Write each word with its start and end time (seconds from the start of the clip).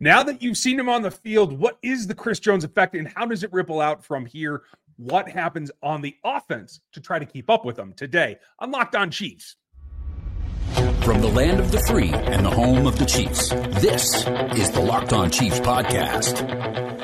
Now 0.00 0.22
that 0.22 0.42
you've 0.42 0.56
seen 0.56 0.78
him 0.78 0.88
on 0.88 1.02
the 1.02 1.10
field, 1.10 1.58
what 1.58 1.78
is 1.82 2.06
the 2.06 2.14
Chris 2.14 2.38
Jones 2.38 2.64
effect 2.64 2.94
and 2.94 3.08
how 3.08 3.26
does 3.26 3.42
it 3.42 3.52
ripple 3.52 3.80
out 3.80 4.04
from 4.04 4.26
here? 4.26 4.62
What 4.96 5.28
happens 5.28 5.70
on 5.82 6.02
the 6.02 6.14
offense 6.24 6.80
to 6.92 7.00
try 7.00 7.18
to 7.18 7.26
keep 7.26 7.50
up 7.50 7.64
with 7.64 7.76
them 7.76 7.92
today 7.94 8.38
on 8.58 8.70
Locked 8.70 8.94
On 8.94 9.10
Chiefs? 9.10 9.56
From 11.02 11.20
the 11.20 11.28
land 11.28 11.58
of 11.58 11.72
the 11.72 11.82
free 11.88 12.12
and 12.12 12.46
the 12.46 12.50
home 12.50 12.86
of 12.86 12.98
the 12.98 13.04
Chiefs, 13.04 13.48
this 13.80 14.26
is 14.56 14.70
the 14.70 14.80
Locked 14.80 15.12
On 15.12 15.30
Chiefs 15.30 15.58
podcast. 15.60 17.01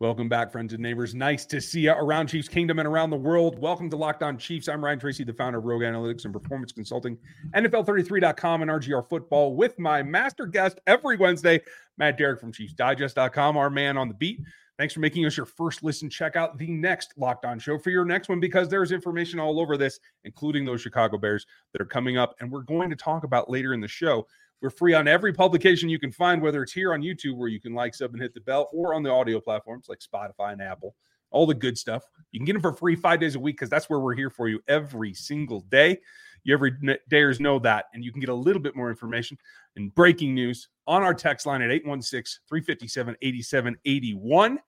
Welcome 0.00 0.30
back, 0.30 0.50
friends 0.50 0.72
and 0.72 0.82
neighbors. 0.82 1.14
Nice 1.14 1.44
to 1.44 1.60
see 1.60 1.80
you 1.80 1.92
around 1.92 2.28
Chiefs 2.28 2.48
Kingdom 2.48 2.78
and 2.78 2.88
around 2.88 3.10
the 3.10 3.16
world. 3.16 3.58
Welcome 3.58 3.90
to 3.90 3.96
Locked 3.98 4.22
On 4.22 4.38
Chiefs. 4.38 4.66
I'm 4.66 4.82
Ryan 4.82 4.98
Tracy, 4.98 5.24
the 5.24 5.34
founder 5.34 5.58
of 5.58 5.66
Rogue 5.66 5.82
Analytics 5.82 6.24
and 6.24 6.32
Performance 6.32 6.72
Consulting, 6.72 7.18
NFL33.com, 7.54 8.62
and 8.62 8.70
RGR 8.70 9.06
Football, 9.10 9.56
with 9.56 9.78
my 9.78 10.02
master 10.02 10.46
guest 10.46 10.80
every 10.86 11.18
Wednesday, 11.18 11.60
Matt 11.98 12.16
Derrick 12.16 12.40
from 12.40 12.50
ChiefsDigest.com, 12.50 13.58
our 13.58 13.68
man 13.68 13.98
on 13.98 14.08
the 14.08 14.14
beat. 14.14 14.40
Thanks 14.78 14.94
for 14.94 15.00
making 15.00 15.26
us 15.26 15.36
your 15.36 15.44
first 15.44 15.82
listen. 15.82 16.08
Check 16.08 16.34
out 16.34 16.56
the 16.56 16.70
next 16.70 17.12
Locked 17.18 17.44
On 17.44 17.58
show 17.58 17.78
for 17.78 17.90
your 17.90 18.06
next 18.06 18.30
one 18.30 18.40
because 18.40 18.70
there's 18.70 18.92
information 18.92 19.38
all 19.38 19.60
over 19.60 19.76
this, 19.76 20.00
including 20.24 20.64
those 20.64 20.80
Chicago 20.80 21.18
Bears 21.18 21.44
that 21.74 21.82
are 21.82 21.86
coming 21.86 22.16
up. 22.16 22.34
And 22.40 22.50
we're 22.50 22.62
going 22.62 22.88
to 22.88 22.96
talk 22.96 23.24
about 23.24 23.50
later 23.50 23.74
in 23.74 23.82
the 23.82 23.88
show 23.88 24.26
we're 24.60 24.70
free 24.70 24.94
on 24.94 25.08
every 25.08 25.32
publication 25.32 25.88
you 25.88 25.98
can 25.98 26.12
find, 26.12 26.42
whether 26.42 26.62
it's 26.62 26.72
here 26.72 26.92
on 26.92 27.02
YouTube 27.02 27.36
where 27.36 27.48
you 27.48 27.60
can 27.60 27.74
like, 27.74 27.94
sub, 27.94 28.12
and 28.12 28.20
hit 28.20 28.34
the 28.34 28.40
bell, 28.40 28.68
or 28.72 28.94
on 28.94 29.02
the 29.02 29.10
audio 29.10 29.40
platforms 29.40 29.86
like 29.88 30.00
Spotify 30.00 30.52
and 30.52 30.62
Apple. 30.62 30.94
All 31.30 31.46
the 31.46 31.54
good 31.54 31.78
stuff. 31.78 32.02
You 32.32 32.40
can 32.40 32.44
get 32.44 32.54
them 32.54 32.62
for 32.62 32.72
free 32.72 32.96
five 32.96 33.20
days 33.20 33.36
a 33.36 33.40
week 33.40 33.56
because 33.56 33.70
that's 33.70 33.88
where 33.88 34.00
we're 34.00 34.16
here 34.16 34.30
for 34.30 34.48
you 34.48 34.60
every 34.68 35.14
single 35.14 35.60
day. 35.70 35.98
You 36.42 36.54
every 36.54 36.72
dayers 37.10 37.38
know 37.38 37.58
that, 37.60 37.86
and 37.94 38.04
you 38.04 38.10
can 38.10 38.20
get 38.20 38.30
a 38.30 38.34
little 38.34 38.62
bit 38.62 38.74
more 38.74 38.90
information 38.90 39.36
and 39.76 39.94
breaking 39.94 40.34
news 40.34 40.68
on 40.86 41.02
our 41.02 41.14
text 41.14 41.46
line 41.46 41.62
at 41.62 41.70
816 41.70 42.40
357 42.48 43.16
8781. 43.22 44.58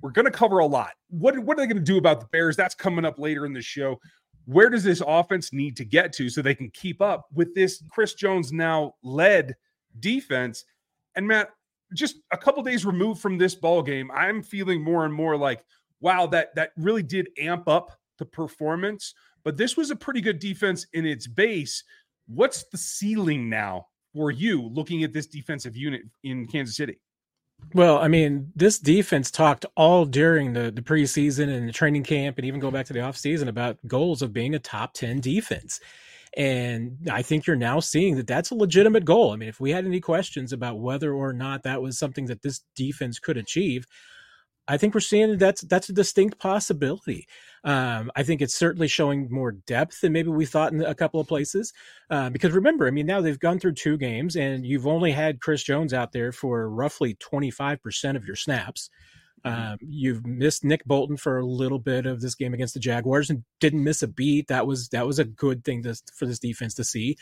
We're 0.00 0.10
going 0.10 0.24
to 0.24 0.30
cover 0.30 0.58
a 0.58 0.66
lot. 0.66 0.92
What, 1.10 1.38
what 1.40 1.58
are 1.58 1.60
they 1.60 1.66
going 1.66 1.84
to 1.84 1.92
do 1.92 1.98
about 1.98 2.20
the 2.20 2.26
Bears? 2.32 2.56
That's 2.56 2.74
coming 2.74 3.04
up 3.04 3.18
later 3.18 3.46
in 3.46 3.52
the 3.52 3.60
show 3.60 3.98
where 4.48 4.70
does 4.70 4.82
this 4.82 5.02
offense 5.06 5.52
need 5.52 5.76
to 5.76 5.84
get 5.84 6.10
to 6.10 6.30
so 6.30 6.40
they 6.40 6.54
can 6.54 6.70
keep 6.70 7.02
up 7.02 7.26
with 7.34 7.54
this 7.54 7.82
Chris 7.90 8.14
Jones 8.14 8.50
now 8.50 8.94
led 9.02 9.54
defense? 10.00 10.64
And 11.16 11.28
Matt, 11.28 11.50
just 11.92 12.16
a 12.32 12.38
couple 12.38 12.62
days 12.62 12.86
removed 12.86 13.20
from 13.20 13.36
this 13.36 13.54
ball 13.54 13.82
game, 13.82 14.10
I'm 14.10 14.42
feeling 14.42 14.82
more 14.82 15.04
and 15.04 15.12
more 15.12 15.36
like, 15.36 15.62
wow, 16.00 16.26
that 16.28 16.54
that 16.54 16.70
really 16.78 17.02
did 17.02 17.28
amp 17.38 17.68
up 17.68 17.90
the 18.16 18.24
performance. 18.24 19.12
But 19.44 19.58
this 19.58 19.76
was 19.76 19.90
a 19.90 19.96
pretty 19.96 20.22
good 20.22 20.38
defense 20.38 20.86
in 20.94 21.04
its 21.04 21.26
base. 21.26 21.84
What's 22.26 22.64
the 22.72 22.78
ceiling 22.78 23.50
now 23.50 23.88
for 24.14 24.30
you 24.30 24.62
looking 24.68 25.04
at 25.04 25.12
this 25.12 25.26
defensive 25.26 25.76
unit 25.76 26.02
in 26.24 26.46
Kansas 26.46 26.76
City? 26.76 26.98
Well, 27.74 27.98
I 27.98 28.08
mean, 28.08 28.50
this 28.56 28.78
defense 28.78 29.30
talked 29.30 29.66
all 29.76 30.06
during 30.06 30.54
the, 30.54 30.70
the 30.70 30.80
preseason 30.80 31.54
and 31.54 31.68
the 31.68 31.72
training 31.72 32.02
camp 32.04 32.38
and 32.38 32.46
even 32.46 32.60
go 32.60 32.70
back 32.70 32.86
to 32.86 32.92
the 32.92 33.00
offseason 33.00 33.48
about 33.48 33.78
goals 33.86 34.22
of 34.22 34.32
being 34.32 34.54
a 34.54 34.58
top 34.58 34.94
10 34.94 35.20
defense. 35.20 35.80
And 36.36 36.96
I 37.10 37.22
think 37.22 37.46
you're 37.46 37.56
now 37.56 37.80
seeing 37.80 38.16
that 38.16 38.26
that's 38.26 38.50
a 38.50 38.54
legitimate 38.54 39.04
goal. 39.04 39.32
I 39.32 39.36
mean, 39.36 39.48
if 39.48 39.60
we 39.60 39.70
had 39.70 39.84
any 39.84 40.00
questions 40.00 40.52
about 40.52 40.78
whether 40.78 41.12
or 41.12 41.32
not 41.32 41.62
that 41.64 41.82
was 41.82 41.98
something 41.98 42.26
that 42.26 42.42
this 42.42 42.62
defense 42.74 43.18
could 43.18 43.36
achieve, 43.36 43.86
I 44.68 44.76
think 44.76 44.94
we're 44.94 45.00
seeing 45.00 45.38
that's 45.38 45.62
that's 45.62 45.88
a 45.88 45.94
distinct 45.94 46.38
possibility. 46.38 47.26
Um, 47.64 48.12
I 48.14 48.22
think 48.22 48.40
it's 48.40 48.54
certainly 48.54 48.86
showing 48.86 49.28
more 49.30 49.52
depth 49.52 50.00
than 50.00 50.12
maybe 50.12 50.28
we 50.28 50.46
thought 50.46 50.72
in 50.72 50.82
a 50.82 50.94
couple 50.94 51.20
of 51.20 51.26
places. 51.26 51.72
Uh, 52.10 52.30
because 52.30 52.52
remember, 52.52 52.86
I 52.86 52.90
mean, 52.90 53.06
now 53.06 53.20
they've 53.20 53.38
gone 53.38 53.58
through 53.58 53.72
two 53.72 53.96
games, 53.96 54.36
and 54.36 54.64
you've 54.64 54.86
only 54.86 55.10
had 55.10 55.40
Chris 55.40 55.62
Jones 55.62 55.92
out 55.92 56.12
there 56.12 56.30
for 56.30 56.70
roughly 56.70 57.14
twenty 57.14 57.50
five 57.50 57.82
percent 57.82 58.16
of 58.16 58.26
your 58.26 58.36
snaps. 58.36 58.90
Mm-hmm. 59.44 59.72
Um, 59.72 59.78
you've 59.80 60.26
missed 60.26 60.64
Nick 60.64 60.84
Bolton 60.84 61.16
for 61.16 61.38
a 61.38 61.46
little 61.46 61.78
bit 61.78 62.06
of 62.06 62.20
this 62.20 62.34
game 62.34 62.54
against 62.54 62.74
the 62.74 62.80
Jaguars 62.80 63.30
and 63.30 63.44
didn't 63.60 63.84
miss 63.84 64.02
a 64.02 64.08
beat. 64.08 64.48
That 64.48 64.66
was 64.66 64.88
that 64.90 65.06
was 65.06 65.18
a 65.18 65.24
good 65.24 65.64
thing 65.64 65.82
to, 65.84 65.94
for 66.14 66.26
this 66.26 66.38
defense 66.38 66.74
to 66.74 66.84
see. 66.84 67.16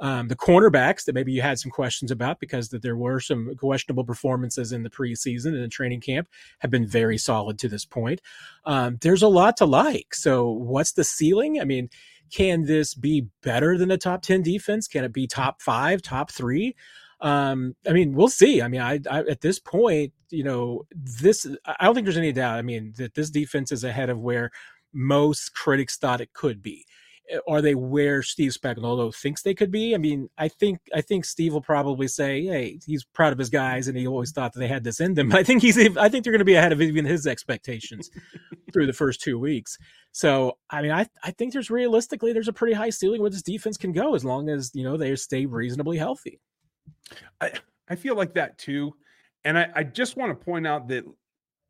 Um, 0.00 0.28
the 0.28 0.36
cornerbacks 0.36 1.04
that 1.04 1.14
maybe 1.14 1.32
you 1.32 1.42
had 1.42 1.58
some 1.58 1.70
questions 1.70 2.10
about 2.10 2.40
because 2.40 2.70
that 2.70 2.82
there 2.82 2.96
were 2.96 3.20
some 3.20 3.54
questionable 3.56 4.04
performances 4.04 4.72
in 4.72 4.82
the 4.82 4.90
preseason 4.90 5.48
and 5.48 5.62
the 5.62 5.68
training 5.68 6.00
camp 6.00 6.28
have 6.60 6.70
been 6.70 6.86
very 6.86 7.18
solid 7.18 7.58
to 7.58 7.68
this 7.68 7.84
point. 7.84 8.20
Um, 8.64 8.98
there's 9.02 9.22
a 9.22 9.28
lot 9.28 9.56
to 9.58 9.66
like. 9.66 10.14
So 10.14 10.48
what's 10.48 10.92
the 10.92 11.04
ceiling? 11.04 11.60
I 11.60 11.64
mean, 11.64 11.90
can 12.30 12.64
this 12.64 12.94
be 12.94 13.26
better 13.42 13.76
than 13.76 13.90
a 13.90 13.98
top 13.98 14.22
10 14.22 14.42
defense? 14.42 14.88
Can 14.88 15.04
it 15.04 15.12
be 15.12 15.26
top 15.26 15.60
five, 15.60 16.00
top 16.00 16.30
three? 16.30 16.76
Um, 17.20 17.74
I 17.86 17.92
mean, 17.92 18.14
we'll 18.14 18.28
see. 18.28 18.62
I 18.62 18.68
mean, 18.68 18.80
I, 18.80 19.00
I, 19.10 19.20
at 19.20 19.40
this 19.40 19.58
point, 19.58 20.12
you 20.30 20.44
know, 20.44 20.84
this 20.94 21.46
I 21.66 21.84
don't 21.84 21.94
think 21.94 22.06
there's 22.06 22.16
any 22.16 22.32
doubt. 22.32 22.58
I 22.58 22.62
mean, 22.62 22.94
that 22.96 23.14
this 23.14 23.30
defense 23.30 23.72
is 23.72 23.84
ahead 23.84 24.10
of 24.10 24.20
where 24.20 24.50
most 24.92 25.54
critics 25.54 25.96
thought 25.96 26.20
it 26.20 26.32
could 26.32 26.62
be. 26.62 26.86
Eh, 27.30 27.38
are 27.46 27.60
they 27.60 27.74
where 27.74 28.22
Steve 28.22 28.52
Spagnuolo 28.52 29.14
thinks 29.14 29.42
they 29.42 29.54
could 29.54 29.70
be? 29.70 29.94
I 29.94 29.98
mean, 29.98 30.30
I 30.38 30.48
think 30.48 30.78
I 30.94 31.02
think 31.02 31.26
Steve 31.26 31.52
will 31.52 31.60
probably 31.60 32.08
say, 32.08 32.44
"Hey, 32.44 32.80
he's 32.86 33.04
proud 33.04 33.32
of 33.32 33.38
his 33.38 33.50
guys, 33.50 33.86
and 33.86 33.98
he 33.98 34.06
always 34.06 34.32
thought 34.32 34.54
that 34.54 34.60
they 34.60 34.68
had 34.68 34.84
this 34.84 35.00
in 35.00 35.12
them." 35.12 35.28
But 35.28 35.38
I 35.40 35.44
think 35.44 35.60
he's 35.60 35.78
I 35.78 36.08
think 36.08 36.24
they're 36.24 36.32
going 36.32 36.38
to 36.38 36.44
be 36.44 36.54
ahead 36.54 36.72
of 36.72 36.80
even 36.80 37.04
his 37.04 37.26
expectations 37.26 38.10
through 38.72 38.86
the 38.86 38.94
first 38.94 39.20
two 39.20 39.38
weeks. 39.38 39.76
So, 40.12 40.56
I 40.70 40.80
mean, 40.80 40.92
I 40.92 41.06
I 41.22 41.32
think 41.32 41.52
there's 41.52 41.70
realistically 41.70 42.32
there's 42.32 42.48
a 42.48 42.52
pretty 42.52 42.74
high 42.74 42.90
ceiling 42.90 43.20
where 43.20 43.30
this 43.30 43.42
defense 43.42 43.76
can 43.76 43.92
go 43.92 44.14
as 44.14 44.24
long 44.24 44.48
as 44.48 44.70
you 44.74 44.84
know 44.84 44.96
they 44.96 45.14
stay 45.16 45.44
reasonably 45.44 45.98
healthy. 45.98 46.40
I, 47.40 47.52
I 47.88 47.96
feel 47.96 48.14
like 48.14 48.34
that 48.34 48.58
too. 48.58 48.94
And 49.44 49.58
I, 49.58 49.68
I 49.74 49.84
just 49.84 50.16
want 50.16 50.38
to 50.38 50.44
point 50.44 50.66
out 50.66 50.88
that 50.88 51.04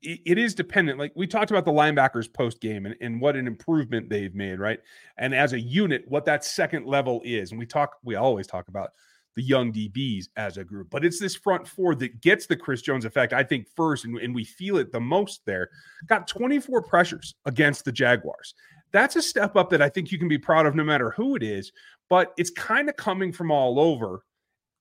it, 0.03 0.39
is 0.39 0.55
dependent. 0.55 0.99
Like 0.99 1.13
we 1.15 1.27
talked 1.27 1.51
about 1.51 1.65
the 1.65 1.73
linebackers 1.73 2.33
post 2.33 2.61
game 2.61 2.87
and, 2.87 2.97
and 3.01 3.21
what 3.21 3.37
an 3.37 3.47
improvement 3.47 4.09
they've 4.09 4.35
made, 4.35 4.59
right? 4.59 4.81
And 5.19 5.35
as 5.35 5.53
a 5.53 5.61
unit, 5.61 6.05
what 6.09 6.25
that 6.25 6.45
second 6.45 6.87
level 6.87 7.21
is. 7.25 7.51
And 7.51 7.59
we 7.59 7.67
talk, 7.67 7.97
we 8.03 8.15
always 8.15 8.47
talk 8.47 8.69
about 8.69 8.91
the 9.37 9.43
young 9.43 9.73
DBs 9.73 10.27
as 10.37 10.57
a 10.57 10.65
group, 10.65 10.89
but 10.91 11.05
it's 11.05 11.21
this 11.21 11.37
front 11.37 11.67
four 11.67 11.95
that 11.95 12.21
gets 12.21 12.47
the 12.47 12.57
Chris 12.57 12.83
Jones 12.83 13.05
effect, 13.05 13.33
I 13.33 13.45
think, 13.45 13.69
first, 13.77 14.05
and, 14.05 14.19
and 14.19 14.35
we 14.35 14.45
feel 14.45 14.77
it 14.79 14.91
the 14.91 15.01
most 15.01 15.43
there. 15.47 15.69
Got 16.07 16.27
24 16.27 16.83
pressures 16.83 17.35
against 17.45 17.85
the 17.85 17.93
Jaguars. 17.93 18.55
That's 18.93 19.15
a 19.15 19.23
step 19.23 19.55
up 19.55 19.71
that 19.71 19.83
I 19.83 19.89
think 19.89 20.11
you 20.11 20.19
can 20.19 20.27
be 20.27 20.39
proud 20.39 20.67
of 20.67 20.75
no 20.75 20.83
matter 20.83 21.11
who 21.13 21.37
it 21.37 21.45
is, 21.45 21.71
but 22.09 22.33
it's 22.37 22.51
kind 22.51 22.89
of 22.89 22.97
coming 22.97 23.33
from 23.33 23.53
all 23.53 23.79
over 23.79 24.25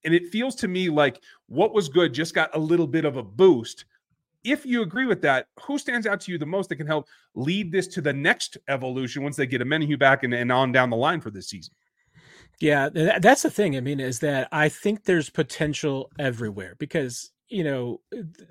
and 0.04 0.14
it 0.14 0.28
feels 0.28 0.56
to 0.56 0.68
me 0.68 0.90
like 0.90 1.22
what 1.48 1.74
was 1.74 1.90
good 1.90 2.14
just 2.14 2.34
got 2.34 2.56
a 2.56 2.60
little 2.60 2.88
bit 2.88 3.06
of 3.06 3.18
a 3.18 3.24
boost. 3.24 3.86
If 4.44 4.66
you 4.66 4.82
agree 4.82 5.06
with 5.06 5.22
that, 5.24 5.48
who 5.62 5.78
stands 5.78 6.08
out 6.08 6.22
to 6.22 6.32
you 6.32 6.38
the 6.38 6.46
most 6.46 6.70
that 6.70 6.78
can 6.78 6.88
help 6.88 7.08
lead 7.36 7.72
this 7.72 7.88
to 7.88 8.02
the 8.02 8.14
next 8.14 8.58
evolution 8.70 9.22
once 9.24 9.36
they 9.36 9.46
get 9.46 9.62
a 9.62 9.66
Omenihu 9.66 10.00
back 10.00 10.24
and, 10.24 10.34
and 10.34 10.52
on 10.52 10.72
down 10.72 10.90
the 10.90 10.96
line 10.96 11.20
for 11.20 11.30
this 11.30 11.50
season? 11.50 11.74
Yeah, 12.59 12.90
that's 12.90 13.44
the 13.44 13.50
thing. 13.50 13.78
I 13.78 13.82
mean, 13.82 14.00
is 14.00 14.20
that 14.20 14.50
I 14.52 14.70
think 14.70 15.04
there's 15.04 15.30
potential 15.30 16.09
everywhere 16.20 16.76
because 16.78 17.32
you 17.50 17.64
know, 17.64 18.00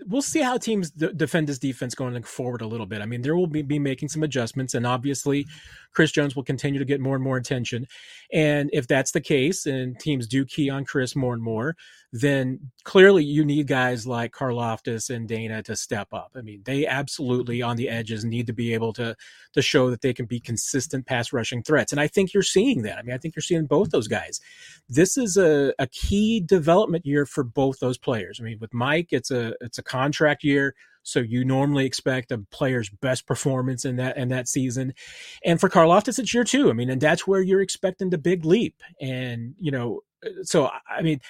we'll 0.06 0.22
see 0.22 0.40
how 0.40 0.58
teams 0.58 0.90
d- 0.90 1.12
defend 1.16 1.46
this 1.46 1.58
defense 1.58 1.94
going 1.94 2.20
forward 2.24 2.62
a 2.62 2.66
little 2.66 2.86
bit. 2.86 3.00
I 3.00 3.06
mean, 3.06 3.22
there 3.22 3.36
will 3.36 3.46
be, 3.46 3.62
be 3.62 3.78
making 3.78 4.08
some 4.08 4.24
adjustments, 4.24 4.74
and 4.74 4.86
obviously, 4.86 5.44
mm-hmm. 5.44 5.58
Chris 5.92 6.10
Jones 6.10 6.34
will 6.34 6.42
continue 6.42 6.78
to 6.78 6.84
get 6.84 7.00
more 7.00 7.14
and 7.14 7.24
more 7.24 7.36
attention. 7.36 7.86
And 8.32 8.70
if 8.72 8.86
that's 8.88 9.12
the 9.12 9.20
case, 9.20 9.66
and 9.66 9.98
teams 9.98 10.26
do 10.26 10.44
key 10.44 10.68
on 10.68 10.84
Chris 10.84 11.14
more 11.14 11.32
and 11.32 11.42
more, 11.42 11.76
then 12.12 12.70
clearly 12.84 13.22
you 13.22 13.44
need 13.44 13.66
guys 13.66 14.06
like 14.06 14.32
Karlaftis 14.32 15.14
and 15.14 15.28
Danna 15.28 15.62
to 15.64 15.76
step 15.76 16.08
up. 16.12 16.32
I 16.34 16.40
mean, 16.40 16.62
they 16.64 16.86
absolutely 16.86 17.60
on 17.60 17.76
the 17.76 17.88
edges 17.88 18.24
need 18.24 18.46
to 18.46 18.52
be 18.54 18.72
able 18.72 18.92
to 18.94 19.14
to 19.52 19.62
show 19.62 19.90
that 19.90 20.00
they 20.00 20.14
can 20.14 20.24
be 20.26 20.40
consistent 20.40 21.06
pass 21.06 21.32
rushing 21.32 21.62
threats. 21.62 21.92
And 21.92 22.00
I 22.00 22.06
think 22.06 22.32
you're 22.32 22.42
seeing 22.42 22.82
that. 22.82 22.98
I 22.98 23.02
mean, 23.02 23.14
I 23.14 23.18
think 23.18 23.36
you're 23.36 23.42
seeing 23.42 23.66
both 23.66 23.90
those 23.90 24.08
guys. 24.08 24.40
This 24.88 25.18
is 25.18 25.36
a, 25.36 25.74
a 25.78 25.86
key 25.86 26.40
development 26.40 27.04
year 27.04 27.26
for 27.26 27.44
both 27.44 27.78
those 27.80 27.98
players. 27.98 28.40
I 28.40 28.44
mean, 28.44 28.58
with 28.58 28.72
Mike, 28.72 29.08
it's 29.10 29.30
a 29.30 29.54
it's 29.60 29.78
a 29.78 29.82
contract 29.82 30.44
year. 30.44 30.74
So 31.02 31.20
you 31.20 31.44
normally 31.44 31.86
expect 31.86 32.32
a 32.32 32.38
player's 32.50 32.90
best 32.90 33.26
performance 33.26 33.84
in 33.84 33.96
that 33.96 34.16
in 34.16 34.28
that 34.28 34.48
season. 34.48 34.94
And 35.44 35.60
for 35.60 35.68
Karlaftis, 35.68 36.18
it's 36.18 36.34
year 36.34 36.44
two. 36.44 36.70
I 36.70 36.72
mean, 36.72 36.90
and 36.90 37.00
that's 37.00 37.26
where 37.26 37.40
you're 37.40 37.62
expecting 37.62 38.10
the 38.10 38.18
big 38.18 38.44
leap. 38.44 38.82
And, 39.00 39.54
you 39.58 39.70
know, 39.70 40.00
uh, 40.24 40.42
so 40.42 40.70
I 40.88 41.02
mean, 41.02 41.20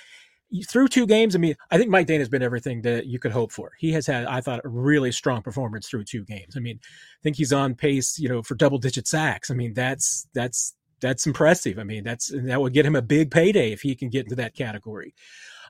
through 0.68 0.88
two 0.88 1.06
games, 1.06 1.34
I 1.34 1.38
mean, 1.38 1.54
I 1.70 1.78
think 1.78 1.90
Mike 1.90 2.06
Danna 2.06 2.20
has 2.20 2.28
been 2.28 2.42
everything 2.42 2.82
that 2.82 3.06
you 3.06 3.18
could 3.18 3.32
hope 3.32 3.52
for. 3.52 3.72
He 3.78 3.92
has 3.92 4.06
had, 4.06 4.24
I 4.26 4.40
thought, 4.40 4.64
a 4.64 4.68
really 4.68 5.12
strong 5.12 5.42
performance 5.42 5.88
through 5.88 6.04
two 6.04 6.24
games. 6.24 6.56
I 6.56 6.60
mean, 6.60 6.78
I 6.82 7.20
think 7.22 7.36
he's 7.36 7.52
on 7.52 7.74
pace, 7.74 8.18
you 8.18 8.28
know, 8.28 8.42
for 8.42 8.54
double 8.54 8.78
digit 8.78 9.06
sacks. 9.06 9.50
I 9.50 9.54
mean, 9.54 9.74
that's 9.74 10.26
that's 10.34 10.74
that's 11.00 11.26
impressive. 11.26 11.78
I 11.78 11.84
mean, 11.84 12.04
that's 12.04 12.32
that 12.34 12.60
would 12.60 12.72
get 12.72 12.86
him 12.86 12.96
a 12.96 13.02
big 13.02 13.30
payday 13.30 13.72
if 13.72 13.82
he 13.82 13.94
can 13.94 14.08
get 14.08 14.24
into 14.24 14.36
that 14.36 14.54
category. 14.54 15.14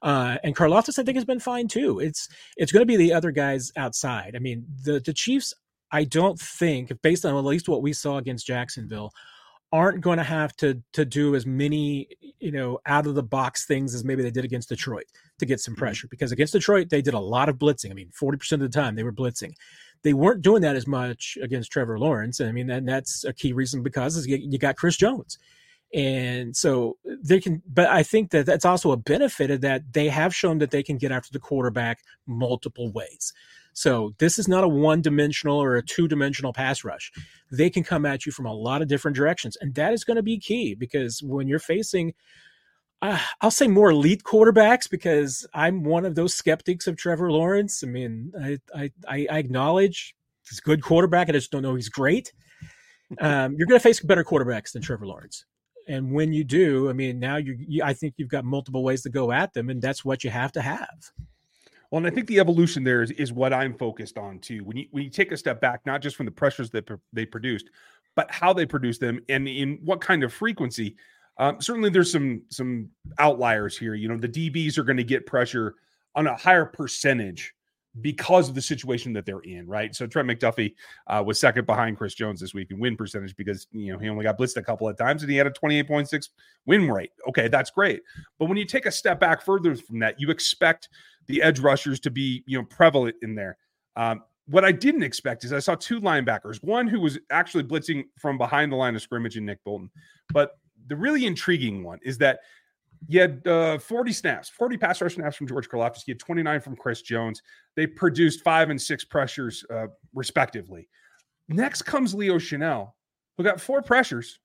Uh, 0.00 0.36
and 0.44 0.54
Karlaftis, 0.54 0.98
I 0.98 1.02
think, 1.02 1.16
has 1.16 1.24
been 1.24 1.40
fine 1.40 1.68
too. 1.68 1.98
It's 1.98 2.28
it's 2.56 2.72
going 2.72 2.82
to 2.82 2.86
be 2.86 2.96
the 2.96 3.12
other 3.12 3.32
guys 3.32 3.72
outside. 3.76 4.34
I 4.36 4.38
mean, 4.38 4.66
the 4.84 5.00
the 5.00 5.12
Chiefs, 5.12 5.52
I 5.90 6.04
don't 6.04 6.38
think, 6.38 6.92
based 7.02 7.24
on 7.24 7.36
at 7.36 7.44
least 7.44 7.68
what 7.68 7.82
we 7.82 7.92
saw 7.92 8.18
against 8.18 8.46
Jacksonville, 8.46 9.12
aren't 9.72 10.00
going 10.00 10.18
to 10.18 10.24
have 10.24 10.56
to 10.56 10.82
to 10.92 11.04
do 11.04 11.34
as 11.34 11.44
many 11.44 12.08
you 12.40 12.50
know 12.50 12.78
out 12.86 13.06
of 13.06 13.14
the 13.14 13.22
box 13.22 13.66
things 13.66 13.94
as 13.94 14.04
maybe 14.04 14.22
they 14.22 14.30
did 14.30 14.44
against 14.44 14.68
Detroit 14.68 15.04
to 15.38 15.46
get 15.46 15.60
some 15.60 15.74
mm-hmm. 15.74 15.80
pressure 15.80 16.08
because 16.08 16.32
against 16.32 16.52
Detroit 16.52 16.88
they 16.90 17.02
did 17.02 17.14
a 17.14 17.18
lot 17.18 17.48
of 17.48 17.56
blitzing. 17.56 17.90
I 17.90 17.94
mean, 17.94 18.10
40% 18.20 18.52
of 18.52 18.60
the 18.60 18.68
time 18.68 18.94
they 18.94 19.02
were 19.02 19.12
blitzing. 19.12 19.52
They 20.02 20.14
weren't 20.14 20.42
doing 20.42 20.62
that 20.62 20.76
as 20.76 20.86
much 20.86 21.36
against 21.42 21.72
Trevor 21.72 21.98
Lawrence. 21.98 22.40
I 22.40 22.52
mean, 22.52 22.70
and 22.70 22.88
that's 22.88 23.24
a 23.24 23.32
key 23.32 23.52
reason 23.52 23.82
because 23.82 24.26
you 24.26 24.58
got 24.58 24.76
Chris 24.76 24.96
Jones. 24.96 25.38
And 25.94 26.54
so 26.54 26.98
they 27.04 27.40
can, 27.40 27.62
but 27.66 27.88
I 27.88 28.02
think 28.02 28.30
that 28.30 28.46
that's 28.46 28.66
also 28.66 28.92
a 28.92 28.96
benefit 28.96 29.50
of 29.50 29.62
that 29.62 29.92
they 29.92 30.08
have 30.08 30.34
shown 30.34 30.58
that 30.58 30.70
they 30.70 30.82
can 30.82 30.98
get 30.98 31.12
after 31.12 31.30
the 31.32 31.40
quarterback 31.40 32.00
multiple 32.26 32.92
ways. 32.92 33.32
So 33.78 34.12
this 34.18 34.40
is 34.40 34.48
not 34.48 34.64
a 34.64 34.68
one 34.68 35.02
dimensional 35.02 35.62
or 35.62 35.76
a 35.76 35.84
two 35.84 36.08
dimensional 36.08 36.52
pass 36.52 36.82
rush. 36.82 37.12
They 37.52 37.70
can 37.70 37.84
come 37.84 38.04
at 38.04 38.26
you 38.26 38.32
from 38.32 38.46
a 38.46 38.52
lot 38.52 38.82
of 38.82 38.88
different 38.88 39.16
directions. 39.16 39.56
And 39.60 39.72
that 39.76 39.92
is 39.92 40.02
going 40.02 40.16
to 40.16 40.22
be 40.22 40.36
key 40.36 40.74
because 40.74 41.22
when 41.22 41.46
you're 41.46 41.60
facing, 41.60 42.14
uh, 43.02 43.20
I'll 43.40 43.52
say 43.52 43.68
more 43.68 43.90
elite 43.90 44.24
quarterbacks 44.24 44.90
because 44.90 45.46
I'm 45.54 45.84
one 45.84 46.04
of 46.04 46.16
those 46.16 46.34
skeptics 46.34 46.88
of 46.88 46.96
Trevor 46.96 47.30
Lawrence. 47.30 47.84
I 47.84 47.86
mean, 47.86 48.32
I, 48.42 48.58
I, 48.74 48.90
I 49.08 49.38
acknowledge 49.38 50.16
he's 50.48 50.58
a 50.58 50.62
good 50.62 50.82
quarterback. 50.82 51.28
I 51.28 51.32
just 51.32 51.52
don't 51.52 51.62
know 51.62 51.76
he's 51.76 51.88
great. 51.88 52.32
Um, 53.20 53.54
you're 53.56 53.68
going 53.68 53.78
to 53.78 53.82
face 53.82 54.00
better 54.00 54.24
quarterbacks 54.24 54.72
than 54.72 54.82
Trevor 54.82 55.06
Lawrence. 55.06 55.46
And 55.86 56.10
when 56.10 56.32
you 56.32 56.42
do, 56.42 56.90
I 56.90 56.94
mean, 56.94 57.20
now 57.20 57.36
you, 57.36 57.56
you, 57.60 57.84
I 57.84 57.94
think 57.94 58.14
you've 58.16 58.28
got 58.28 58.44
multiple 58.44 58.82
ways 58.82 59.02
to 59.02 59.08
go 59.08 59.30
at 59.30 59.54
them, 59.54 59.70
and 59.70 59.80
that's 59.80 60.04
what 60.04 60.24
you 60.24 60.30
have 60.30 60.50
to 60.52 60.62
have. 60.62 61.12
Well, 61.90 61.98
and 61.98 62.06
I 62.06 62.10
think 62.10 62.26
the 62.26 62.38
evolution 62.38 62.84
there 62.84 63.02
is, 63.02 63.10
is 63.12 63.32
what 63.32 63.52
I'm 63.52 63.74
focused 63.74 64.18
on 64.18 64.40
too. 64.40 64.62
When 64.64 64.76
you 64.76 64.86
when 64.90 65.04
you 65.04 65.10
take 65.10 65.32
a 65.32 65.36
step 65.36 65.60
back, 65.60 65.80
not 65.86 66.02
just 66.02 66.16
from 66.16 66.26
the 66.26 66.32
pressures 66.32 66.70
that 66.70 66.88
they 67.12 67.24
produced, 67.24 67.70
but 68.14 68.30
how 68.30 68.52
they 68.52 68.66
produced 68.66 69.00
them 69.00 69.20
and 69.28 69.48
in 69.48 69.78
what 69.84 70.00
kind 70.00 70.22
of 70.22 70.32
frequency. 70.32 70.96
Um, 71.38 71.60
certainly, 71.60 71.88
there's 71.88 72.12
some 72.12 72.42
some 72.50 72.90
outliers 73.18 73.78
here. 73.78 73.94
You 73.94 74.08
know, 74.08 74.18
the 74.18 74.28
DBs 74.28 74.76
are 74.76 74.82
going 74.84 74.96
to 74.96 75.04
get 75.04 75.24
pressure 75.24 75.76
on 76.14 76.26
a 76.26 76.36
higher 76.36 76.64
percentage 76.64 77.54
because 78.00 78.48
of 78.48 78.54
the 78.54 78.62
situation 78.62 79.12
that 79.12 79.24
they're 79.24 79.40
in, 79.40 79.66
right? 79.66 79.94
So 79.94 80.06
Trent 80.06 80.28
McDuffie 80.28 80.74
uh, 81.06 81.22
was 81.24 81.38
second 81.38 81.66
behind 81.66 81.96
Chris 81.96 82.14
Jones 82.14 82.40
this 82.40 82.54
week 82.54 82.70
in 82.70 82.78
win 82.78 82.96
percentage 82.96 83.34
because 83.36 83.66
you 83.72 83.92
know 83.92 83.98
he 83.98 84.08
only 84.08 84.24
got 84.24 84.38
blitzed 84.38 84.56
a 84.56 84.62
couple 84.62 84.88
of 84.88 84.96
times 84.96 85.22
and 85.22 85.30
he 85.30 85.36
had 85.36 85.46
a 85.46 85.50
28.6 85.50 86.28
win 86.66 86.90
rate. 86.90 87.12
Okay, 87.28 87.48
that's 87.48 87.70
great. 87.70 88.02
But 88.38 88.46
when 88.46 88.58
you 88.58 88.64
take 88.64 88.86
a 88.86 88.92
step 88.92 89.18
back 89.18 89.42
further 89.42 89.74
from 89.74 90.00
that, 90.00 90.20
you 90.20 90.30
expect 90.30 90.88
the 91.28 91.42
edge 91.42 91.60
rushers 91.60 92.00
to 92.00 92.10
be 92.10 92.42
you 92.46 92.58
know 92.58 92.64
prevalent 92.64 93.16
in 93.22 93.34
there. 93.34 93.56
Um, 93.96 94.22
what 94.46 94.64
I 94.64 94.72
didn't 94.72 95.02
expect 95.02 95.44
is 95.44 95.52
I 95.52 95.58
saw 95.58 95.74
two 95.74 96.00
linebackers, 96.00 96.62
one 96.64 96.88
who 96.88 97.00
was 97.00 97.18
actually 97.30 97.64
blitzing 97.64 98.04
from 98.18 98.38
behind 98.38 98.72
the 98.72 98.76
line 98.76 98.96
of 98.96 99.02
scrimmage 99.02 99.36
in 99.36 99.44
Nick 99.44 99.62
Bolton. 99.62 99.90
But 100.32 100.52
the 100.86 100.96
really 100.96 101.26
intriguing 101.26 101.84
one 101.84 101.98
is 102.02 102.16
that 102.18 102.40
you 103.06 103.20
had 103.20 103.46
uh, 103.46 103.78
40 103.78 104.12
snaps, 104.12 104.48
40 104.48 104.76
pass 104.78 105.00
rush 105.00 105.14
snaps 105.14 105.36
from 105.36 105.46
George 105.46 105.68
Karlaftis. 105.68 106.06
You 106.06 106.14
had 106.14 106.18
29 106.18 106.60
from 106.60 106.76
Chris 106.76 107.02
Jones. 107.02 107.42
They 107.76 107.86
produced 107.86 108.42
five 108.42 108.70
and 108.70 108.80
six 108.80 109.04
pressures, 109.04 109.64
uh, 109.70 109.88
respectively. 110.14 110.88
Next 111.48 111.82
comes 111.82 112.14
Leo 112.14 112.38
Chenal, 112.38 112.92
who 113.36 113.44
got 113.44 113.60
four 113.60 113.82
pressures 113.82 114.40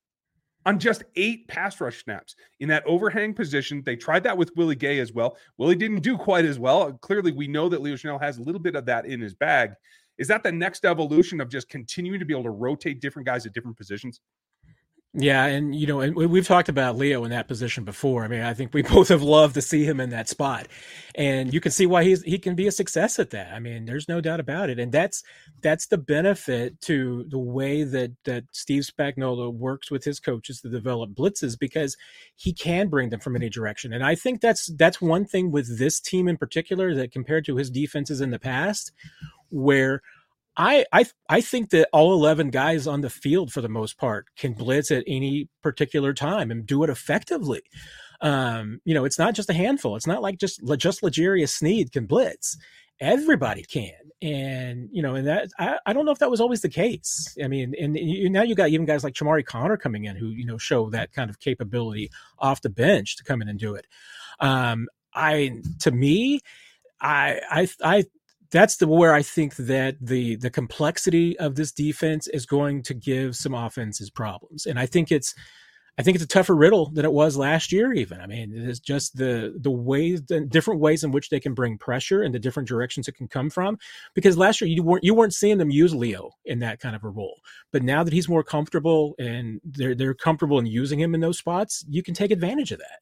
on 0.66 0.80
just 0.80 1.04
eight 1.16 1.48
pass 1.48 1.80
rush 1.82 2.04
snaps 2.04 2.36
in 2.60 2.70
that 2.70 2.86
overhang 2.86 3.34
position. 3.34 3.84
They 3.86 3.96
tried 3.96 4.24
that 4.24 4.38
with 4.38 4.52
Willie 4.56 4.76
Gay 4.76 5.00
as 5.00 5.14
well. 5.14 5.38
Willie 5.58 5.76
didn't 5.76 6.02
do 6.02 6.18
quite 6.18 6.46
as 6.46 6.60
well. 6.60 6.94
Clearly, 6.94 7.32
we 7.32 7.48
know 7.48 7.70
that 7.70 7.82
Leo 7.82 7.96
Chenal 7.96 8.22
has 8.22 8.38
a 8.38 8.44
little 8.44 8.62
bit 8.62 8.76
of 8.76 8.86
that 8.86 9.06
in 9.06 9.22
his 9.22 9.34
bag. 9.34 9.72
Is 10.18 10.28
that 10.28 10.44
the 10.44 10.52
next 10.52 10.86
evolution 10.86 11.42
of 11.42 11.50
just 11.50 11.70
continuing 11.70 12.20
to 12.20 12.26
be 12.26 12.34
able 12.34 12.44
to 12.44 12.52
rotate 12.52 13.02
different 13.02 13.26
guys 13.26 13.46
at 13.46 13.54
different 13.54 13.78
positions? 13.78 14.22
Yeah, 15.16 15.46
and 15.46 15.76
you 15.76 15.86
know, 15.86 16.00
and 16.00 16.16
we've 16.16 16.48
talked 16.48 16.70
about 16.70 16.98
Leo 16.98 17.24
in 17.24 17.30
that 17.30 17.48
position 17.48 17.84
before. 17.84 18.24
I 18.24 18.28
mean, 18.28 18.42
I 18.42 18.56
think 18.56 18.74
we 18.74 18.82
both 18.96 19.10
have 19.10 19.22
loved 19.22 19.54
to 19.54 19.62
see 19.62 19.86
him 19.86 20.00
in 20.00 20.10
that 20.10 20.28
spot, 20.28 20.68
and 21.14 21.54
you 21.54 21.62
can 21.62 21.72
see 21.72 21.86
why 21.86 22.04
he's 22.04 22.24
he 22.24 22.40
can 22.40 22.56
be 22.56 22.66
a 22.66 22.72
success 22.72 23.20
at 23.20 23.30
that. 23.30 23.54
I 23.54 23.60
mean, 23.60 23.86
there's 23.86 24.10
no 24.10 24.22
doubt 24.22 24.40
about 24.40 24.72
it, 24.72 24.80
and 24.80 24.92
that's 24.92 25.24
that's 25.62 25.86
the 25.86 26.00
benefit 26.00 26.82
to 26.82 27.26
the 27.30 27.38
way 27.38 27.84
that 27.84 28.14
that 28.24 28.46
Steve 28.54 28.86
Spagnuolo 28.86 29.54
works 29.54 29.92
with 29.92 30.04
his 30.04 30.20
coaches 30.20 30.62
to 30.62 30.70
develop 30.70 31.12
blitzes 31.12 31.60
because 31.60 31.96
he 32.36 32.52
can 32.52 32.88
bring 32.88 33.10
them 33.10 33.20
from 33.20 33.36
any 33.36 33.50
direction. 33.50 33.94
And 33.94 34.04
I 34.04 34.16
think 34.16 34.42
that's 34.42 34.66
that's 34.78 35.00
one 35.00 35.26
thing 35.26 35.52
with 35.52 35.78
this 35.78 36.00
team 36.00 36.28
in 36.28 36.38
particular 36.38 36.96
that 36.96 37.12
compared 37.12 37.46
to 37.46 37.58
his 37.58 37.70
defenses 37.70 38.20
in 38.20 38.32
the 38.32 38.40
past, 38.40 38.92
where 39.50 40.02
I 40.56 40.86
I 40.92 41.06
I 41.30 41.42
think 41.42 41.72
that 41.72 41.90
all 41.92 42.14
eleven 42.14 42.50
guys 42.50 42.86
on 42.88 43.02
the 43.02 43.10
field 43.10 43.52
for 43.52 43.62
the 43.62 43.70
most 43.70 43.98
part 43.98 44.28
can 44.38 44.54
blitz 44.54 44.92
at 44.92 45.04
any 45.08 45.50
particular 45.62 46.14
time 46.14 46.52
and 46.52 46.66
do 46.66 46.84
it 46.84 46.90
effectively. 46.90 47.62
Um, 48.22 48.80
you 48.86 48.94
know, 48.94 49.04
it's 49.04 49.20
not 49.20 49.34
just 49.34 49.50
a 49.50 49.54
handful. 49.54 49.96
It's 49.96 50.08
not 50.08 50.22
like 50.22 50.38
just 50.38 50.62
just 50.78 51.04
L'Jarius 51.04 51.50
Sneed 51.50 51.92
can 51.92 52.06
blitz. 52.06 52.58
Everybody 53.00 53.64
can, 53.64 53.92
and 54.22 54.88
you 54.92 55.02
know, 55.02 55.16
and 55.16 55.28
that 55.28 55.50
I, 55.58 55.78
I 55.88 55.94
don't 55.94 56.06
know 56.06 56.12
if 56.12 56.20
that 56.20 56.30
was 56.30 56.40
always 56.40 56.62
the 56.62 56.70
case. 56.70 57.36
I 57.44 57.48
mean, 57.48 57.74
and 57.80 57.98
you, 57.98 58.30
now 58.30 58.44
you 58.44 58.54
got 58.54 58.70
even 58.70 58.86
guys 58.86 59.04
like 59.04 59.16
Chamarri 59.16 59.44
Conner 59.44 59.76
coming 59.76 60.06
in 60.06 60.16
who 60.16 60.28
you 60.28 60.46
know 60.46 60.60
show 60.60 60.90
that 60.92 61.12
kind 61.12 61.30
of 61.30 61.40
capability 61.40 62.12
off 62.38 62.62
the 62.62 62.70
bench 62.70 63.18
to 63.18 63.24
come 63.24 63.42
in 63.42 63.50
and 63.50 63.60
do 63.60 63.74
it. 63.74 63.88
Um, 64.40 64.88
I 65.14 65.62
to 65.80 65.92
me, 65.92 66.40
I 67.02 67.42
I 67.50 67.68
I 67.84 68.06
that's 68.54 68.78
the 68.78 68.88
where 68.88 69.14
I 69.14 69.24
think 69.24 69.56
that 69.56 69.98
the 70.00 70.36
the 70.36 70.52
complexity 70.52 71.38
of 71.40 71.56
this 71.56 71.72
defense 71.72 72.28
is 72.28 72.46
going 72.46 72.84
to 72.84 72.94
give 72.94 73.36
some 73.36 73.56
offenses 73.56 74.12
problems, 74.12 74.68
and 74.68 74.80
I 74.80 74.86
think 74.86 75.12
it's 75.12 75.34
I 75.98 76.04
think 76.04 76.16
it's 76.16 76.24
a 76.24 76.28
tougher 76.28 76.56
riddle 76.56 76.92
than 76.92 77.04
it 77.04 77.12
was 77.12 77.36
last 77.36 77.72
year. 77.72 77.92
Even 77.94 78.22
I 78.22 78.28
mean, 78.28 78.54
it's 78.56 78.80
just 78.80 79.18
the 79.18 79.56
the 79.60 79.72
ways, 79.72 80.22
the 80.28 80.42
different 80.42 80.82
ways 80.82 81.04
in 81.04 81.12
which 81.12 81.30
they 81.30 81.40
can 81.40 81.56
bring 81.56 81.80
pressure 81.80 82.22
and 82.22 82.34
the 82.34 82.40
different 82.40 82.70
directions 82.70 83.08
it 83.08 83.16
can 83.16 83.28
come 83.28 83.50
from. 83.50 83.80
Because 84.14 84.38
last 84.38 84.62
year 84.62 84.70
you 84.70 84.84
weren't 84.84 85.04
you 85.04 85.16
weren't 85.16 85.34
seeing 85.34 85.58
them 85.58 85.72
use 85.72 85.96
Leo 85.96 86.30
in 86.46 86.60
that 86.60 86.80
kind 86.80 86.96
of 86.96 87.04
a 87.04 87.10
role, 87.10 87.42
but 87.72 87.82
now 87.82 88.04
that 88.04 88.14
he's 88.14 88.30
more 88.30 88.44
comfortable 88.44 89.16
and 89.18 89.62
they're 89.64 89.96
they're 89.96 90.14
comfortable 90.14 90.60
in 90.60 90.68
using 90.68 91.00
him 91.00 91.16
in 91.16 91.22
those 91.22 91.40
spots, 91.40 91.84
you 91.90 92.04
can 92.04 92.14
take 92.14 92.30
advantage 92.30 92.72
of 92.72 92.78
that. 92.78 93.00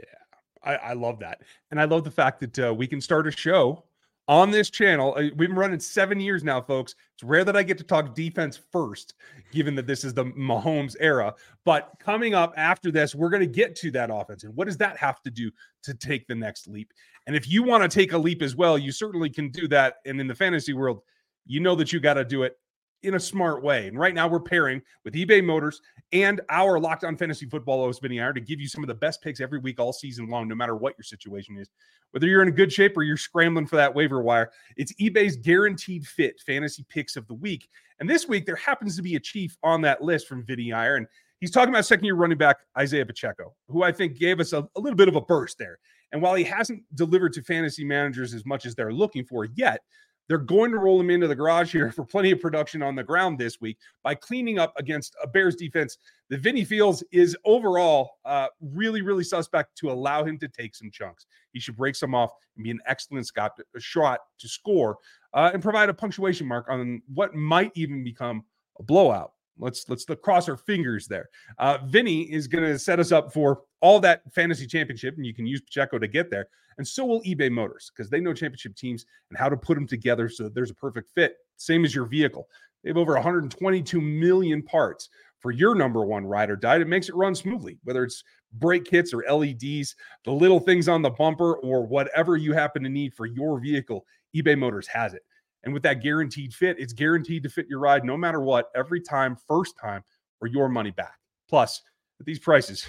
Yeah, 0.00 0.70
I, 0.72 0.90
I 0.90 0.92
love 0.94 1.20
that, 1.20 1.42
and 1.70 1.80
I 1.80 1.84
love 1.84 2.02
the 2.02 2.10
fact 2.10 2.40
that 2.40 2.58
uh, 2.58 2.74
we 2.74 2.88
can 2.88 3.00
start 3.00 3.28
a 3.28 3.30
show 3.30 3.84
on 4.28 4.50
this 4.50 4.68
channel. 4.68 5.14
Uh, 5.16 5.22
we've 5.34 5.48
been 5.48 5.54
running 5.54 5.80
seven 5.80 6.20
years 6.20 6.44
now, 6.44 6.60
folks. 6.60 6.94
It's 7.14 7.24
rare 7.24 7.44
that 7.44 7.56
I 7.56 7.62
get 7.62 7.78
to 7.78 7.84
talk 7.84 8.14
defense 8.14 8.60
first, 8.70 9.14
given 9.50 9.74
that 9.74 9.86
this 9.86 10.04
is 10.04 10.12
the 10.12 10.26
Mahomes 10.26 10.94
era. 11.00 11.34
But 11.64 11.90
coming 11.98 12.34
up 12.34 12.52
after 12.56 12.92
this, 12.92 13.14
we're 13.14 13.30
going 13.30 13.40
to 13.40 13.46
get 13.46 13.74
to 13.76 13.90
that 13.92 14.10
offense. 14.12 14.44
And 14.44 14.54
what 14.54 14.66
does 14.66 14.76
that 14.76 14.98
have 14.98 15.22
to 15.22 15.30
do 15.30 15.50
to 15.82 15.94
take 15.94 16.26
the 16.26 16.34
next 16.34 16.68
leap? 16.68 16.92
And 17.26 17.34
if 17.34 17.48
you 17.48 17.62
want 17.62 17.90
to 17.90 17.94
take 17.94 18.12
a 18.12 18.18
leap 18.18 18.42
as 18.42 18.54
well, 18.54 18.78
you 18.78 18.92
certainly 18.92 19.30
can 19.30 19.48
do 19.50 19.66
that. 19.68 19.96
And 20.04 20.20
in 20.20 20.26
the 20.26 20.34
fantasy 20.34 20.74
world, 20.74 21.00
you 21.46 21.60
know 21.60 21.74
that 21.76 21.92
you 21.92 21.98
got 21.98 22.14
to 22.14 22.24
do 22.24 22.42
it 22.42 22.58
in 23.02 23.14
a 23.14 23.20
smart 23.20 23.62
way. 23.62 23.86
And 23.86 23.98
right 23.98 24.14
now 24.14 24.28
we're 24.28 24.40
pairing 24.40 24.82
with 25.04 25.14
eBay 25.14 25.44
Motors 25.44 25.80
and 26.12 26.40
our 26.50 26.80
Locked 26.80 27.04
On 27.04 27.16
Fantasy 27.16 27.46
Football 27.46 27.84
host, 27.84 28.02
Vinny 28.02 28.20
Iyer, 28.20 28.32
to 28.32 28.40
give 28.40 28.60
you 28.60 28.68
some 28.68 28.82
of 28.82 28.88
the 28.88 28.94
best 28.94 29.22
picks 29.22 29.40
every 29.40 29.58
week 29.58 29.78
all 29.78 29.92
season 29.92 30.28
long, 30.28 30.48
no 30.48 30.54
matter 30.54 30.76
what 30.76 30.94
your 30.98 31.04
situation 31.04 31.56
is. 31.58 31.70
Whether 32.10 32.26
you're 32.26 32.42
in 32.42 32.50
good 32.52 32.72
shape 32.72 32.96
or 32.96 33.02
you're 33.02 33.16
scrambling 33.16 33.66
for 33.66 33.76
that 33.76 33.94
waiver 33.94 34.22
wire, 34.22 34.50
it's 34.76 34.92
eBay's 34.94 35.36
guaranteed 35.36 36.06
fit 36.06 36.40
fantasy 36.40 36.84
picks 36.88 37.16
of 37.16 37.26
the 37.28 37.34
week. 37.34 37.68
And 38.00 38.08
this 38.08 38.26
week, 38.26 38.46
there 38.46 38.56
happens 38.56 38.96
to 38.96 39.02
be 39.02 39.16
a 39.16 39.20
chief 39.20 39.56
on 39.62 39.82
that 39.82 40.02
list 40.02 40.26
from 40.26 40.44
Vinny 40.44 40.72
Iyer. 40.72 40.96
And 40.96 41.06
he's 41.40 41.50
talking 41.50 41.72
about 41.72 41.84
second 41.84 42.06
year 42.06 42.14
running 42.14 42.38
back 42.38 42.56
Isaiah 42.78 43.04
Pacheco, 43.04 43.54
who 43.68 43.82
I 43.82 43.92
think 43.92 44.18
gave 44.18 44.40
us 44.40 44.52
a, 44.52 44.66
a 44.76 44.80
little 44.80 44.96
bit 44.96 45.08
of 45.08 45.16
a 45.16 45.20
burst 45.20 45.58
there. 45.58 45.78
And 46.12 46.22
while 46.22 46.34
he 46.34 46.44
hasn't 46.44 46.82
delivered 46.94 47.34
to 47.34 47.42
fantasy 47.42 47.84
managers 47.84 48.32
as 48.32 48.46
much 48.46 48.64
as 48.64 48.74
they're 48.74 48.92
looking 48.92 49.24
for 49.24 49.44
yet, 49.44 49.82
they're 50.28 50.38
going 50.38 50.70
to 50.70 50.78
roll 50.78 51.00
him 51.00 51.10
into 51.10 51.26
the 51.26 51.34
garage 51.34 51.72
here 51.72 51.90
for 51.96 52.04
plenty 52.04 52.30
of 52.30 52.40
production 52.40 52.82
on 52.82 52.94
the 52.94 53.02
ground 53.02 53.38
this 53.38 53.60
week 53.60 53.78
by 54.02 54.14
cleaning 54.14 54.58
up 54.58 54.72
against 54.76 55.16
a 55.22 55.26
Bears 55.26 55.56
defense 55.56 55.98
that 56.30 56.40
Vinny 56.40 56.64
Fields 56.64 57.02
is 57.10 57.36
overall 57.44 58.10
uh, 58.24 58.48
really, 58.60 59.02
really 59.02 59.24
suspect 59.24 59.76
to 59.78 59.90
allow 59.90 60.24
him 60.24 60.38
to 60.38 60.48
take 60.48 60.74
some 60.74 60.90
chunks. 60.90 61.26
He 61.52 61.60
should 61.60 61.76
break 61.76 61.96
some 61.96 62.14
off 62.14 62.30
and 62.56 62.64
be 62.64 62.70
an 62.70 62.80
excellent 62.86 63.26
Scott, 63.26 63.52
a 63.74 63.80
shot 63.80 64.20
to 64.38 64.48
score 64.48 64.98
uh, 65.34 65.50
and 65.52 65.62
provide 65.62 65.88
a 65.88 65.94
punctuation 65.94 66.46
mark 66.46 66.66
on 66.68 67.02
what 67.12 67.34
might 67.34 67.72
even 67.74 68.04
become 68.04 68.44
a 68.78 68.82
blowout. 68.82 69.32
Let's 69.58 69.88
let's 69.88 70.04
cross 70.22 70.48
our 70.48 70.56
fingers 70.56 71.06
there. 71.06 71.28
Uh, 71.58 71.78
Vinny 71.86 72.22
is 72.22 72.46
going 72.46 72.64
to 72.64 72.78
set 72.78 73.00
us 73.00 73.12
up 73.12 73.32
for 73.32 73.62
all 73.80 74.00
that 74.00 74.22
fantasy 74.32 74.66
championship, 74.66 75.16
and 75.16 75.26
you 75.26 75.34
can 75.34 75.46
use 75.46 75.60
Pacheco 75.60 75.98
to 75.98 76.08
get 76.08 76.30
there. 76.30 76.48
And 76.78 76.86
so 76.86 77.04
will 77.04 77.22
eBay 77.22 77.50
Motors 77.50 77.90
because 77.94 78.08
they 78.08 78.20
know 78.20 78.32
championship 78.32 78.76
teams 78.76 79.04
and 79.30 79.38
how 79.38 79.48
to 79.48 79.56
put 79.56 79.74
them 79.74 79.86
together 79.86 80.28
so 80.28 80.44
that 80.44 80.54
there's 80.54 80.70
a 80.70 80.74
perfect 80.74 81.10
fit. 81.10 81.36
Same 81.56 81.84
as 81.84 81.94
your 81.94 82.06
vehicle. 82.06 82.48
They 82.82 82.90
have 82.90 82.96
over 82.96 83.14
122 83.14 84.00
million 84.00 84.62
parts 84.62 85.08
for 85.40 85.50
your 85.50 85.74
number 85.74 86.04
one 86.04 86.24
ride 86.24 86.50
or 86.50 86.56
die. 86.56 86.76
It 86.76 86.88
makes 86.88 87.08
it 87.08 87.14
run 87.14 87.34
smoothly, 87.34 87.78
whether 87.84 88.04
it's 88.04 88.22
brake 88.54 88.84
kits 88.84 89.12
or 89.12 89.24
LEDs, 89.28 89.94
the 90.24 90.32
little 90.32 90.60
things 90.60 90.88
on 90.88 91.02
the 91.02 91.10
bumper, 91.10 91.56
or 91.56 91.86
whatever 91.86 92.36
you 92.36 92.52
happen 92.52 92.82
to 92.82 92.88
need 92.88 93.14
for 93.14 93.26
your 93.26 93.60
vehicle. 93.60 94.06
eBay 94.34 94.56
Motors 94.56 94.86
has 94.86 95.14
it. 95.14 95.22
And 95.64 95.74
with 95.74 95.82
that 95.82 96.02
guaranteed 96.02 96.54
fit, 96.54 96.78
it's 96.78 96.92
guaranteed 96.92 97.42
to 97.42 97.48
fit 97.48 97.66
your 97.68 97.80
ride 97.80 98.04
no 98.04 98.16
matter 98.16 98.40
what, 98.40 98.70
every 98.74 99.00
time, 99.00 99.36
first 99.46 99.74
time, 99.80 100.02
or 100.40 100.46
your 100.46 100.68
money 100.68 100.90
back. 100.90 101.18
Plus, 101.48 101.82
at 102.20 102.26
these 102.26 102.38
prices, 102.38 102.88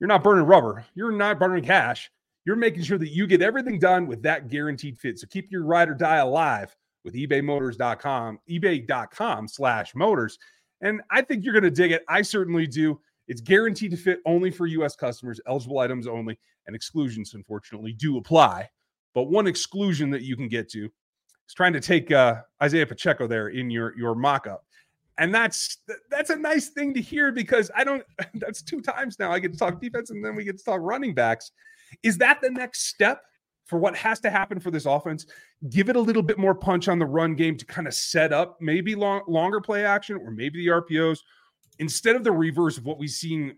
you're 0.00 0.08
not 0.08 0.22
burning 0.22 0.46
rubber, 0.46 0.84
you're 0.94 1.12
not 1.12 1.38
burning 1.38 1.64
cash. 1.64 2.10
You're 2.44 2.54
making 2.54 2.84
sure 2.84 2.98
that 2.98 3.10
you 3.10 3.26
get 3.26 3.42
everything 3.42 3.80
done 3.80 4.06
with 4.06 4.22
that 4.22 4.48
guaranteed 4.48 5.00
fit. 5.00 5.18
So 5.18 5.26
keep 5.26 5.50
your 5.50 5.64
ride 5.64 5.88
or 5.88 5.94
die 5.94 6.18
alive 6.18 6.74
with 7.04 7.14
ebaymotors.com, 7.14 8.38
ebay.com 8.48 9.48
slash 9.48 9.94
motors. 9.96 10.38
And 10.80 11.00
I 11.10 11.22
think 11.22 11.44
you're 11.44 11.52
going 11.52 11.64
to 11.64 11.70
dig 11.70 11.90
it. 11.90 12.04
I 12.08 12.22
certainly 12.22 12.68
do. 12.68 13.00
It's 13.26 13.40
guaranteed 13.40 13.90
to 13.90 13.96
fit 13.96 14.20
only 14.26 14.52
for 14.52 14.66
U.S. 14.66 14.94
customers, 14.94 15.40
eligible 15.48 15.80
items 15.80 16.06
only, 16.06 16.38
and 16.68 16.76
exclusions, 16.76 17.34
unfortunately, 17.34 17.92
do 17.92 18.16
apply. 18.16 18.68
But 19.12 19.24
one 19.24 19.48
exclusion 19.48 20.10
that 20.10 20.22
you 20.22 20.36
can 20.36 20.46
get 20.46 20.70
to 20.70 20.88
is 21.48 21.54
trying 21.54 21.72
to 21.72 21.80
take 21.80 22.10
uh, 22.10 22.42
Isaiah 22.62 22.86
Pacheco 22.86 23.26
there 23.26 23.48
in 23.48 23.70
your 23.70 23.96
your 23.96 24.14
mock-up. 24.14 24.64
And 25.18 25.34
that's 25.34 25.78
that's 26.10 26.30
a 26.30 26.36
nice 26.36 26.68
thing 26.68 26.92
to 26.94 27.00
hear 27.00 27.32
because 27.32 27.70
I 27.74 27.84
don't 27.84 28.04
that's 28.34 28.62
two 28.62 28.80
times 28.80 29.18
now 29.18 29.32
I 29.32 29.38
get 29.38 29.52
to 29.52 29.58
talk 29.58 29.80
defense 29.80 30.10
and 30.10 30.24
then 30.24 30.34
we 30.34 30.44
get 30.44 30.58
to 30.58 30.64
talk 30.64 30.80
running 30.82 31.14
backs. 31.14 31.52
Is 32.02 32.18
that 32.18 32.40
the 32.40 32.50
next 32.50 32.86
step 32.86 33.22
for 33.64 33.78
what 33.78 33.96
has 33.96 34.20
to 34.20 34.30
happen 34.30 34.60
for 34.60 34.70
this 34.70 34.86
offense? 34.86 35.26
Give 35.70 35.88
it 35.88 35.96
a 35.96 36.00
little 36.00 36.22
bit 36.22 36.38
more 36.38 36.54
punch 36.54 36.88
on 36.88 36.98
the 36.98 37.06
run 37.06 37.34
game 37.34 37.56
to 37.56 37.64
kind 37.64 37.86
of 37.86 37.94
set 37.94 38.32
up 38.32 38.58
maybe 38.60 38.94
long, 38.94 39.22
longer 39.26 39.60
play 39.60 39.84
action 39.84 40.16
or 40.16 40.30
maybe 40.30 40.64
the 40.64 40.72
RPOs 40.72 41.20
instead 41.78 42.16
of 42.16 42.24
the 42.24 42.32
reverse 42.32 42.78
of 42.78 42.84
what 42.84 42.98
we've 42.98 43.10
seen 43.10 43.56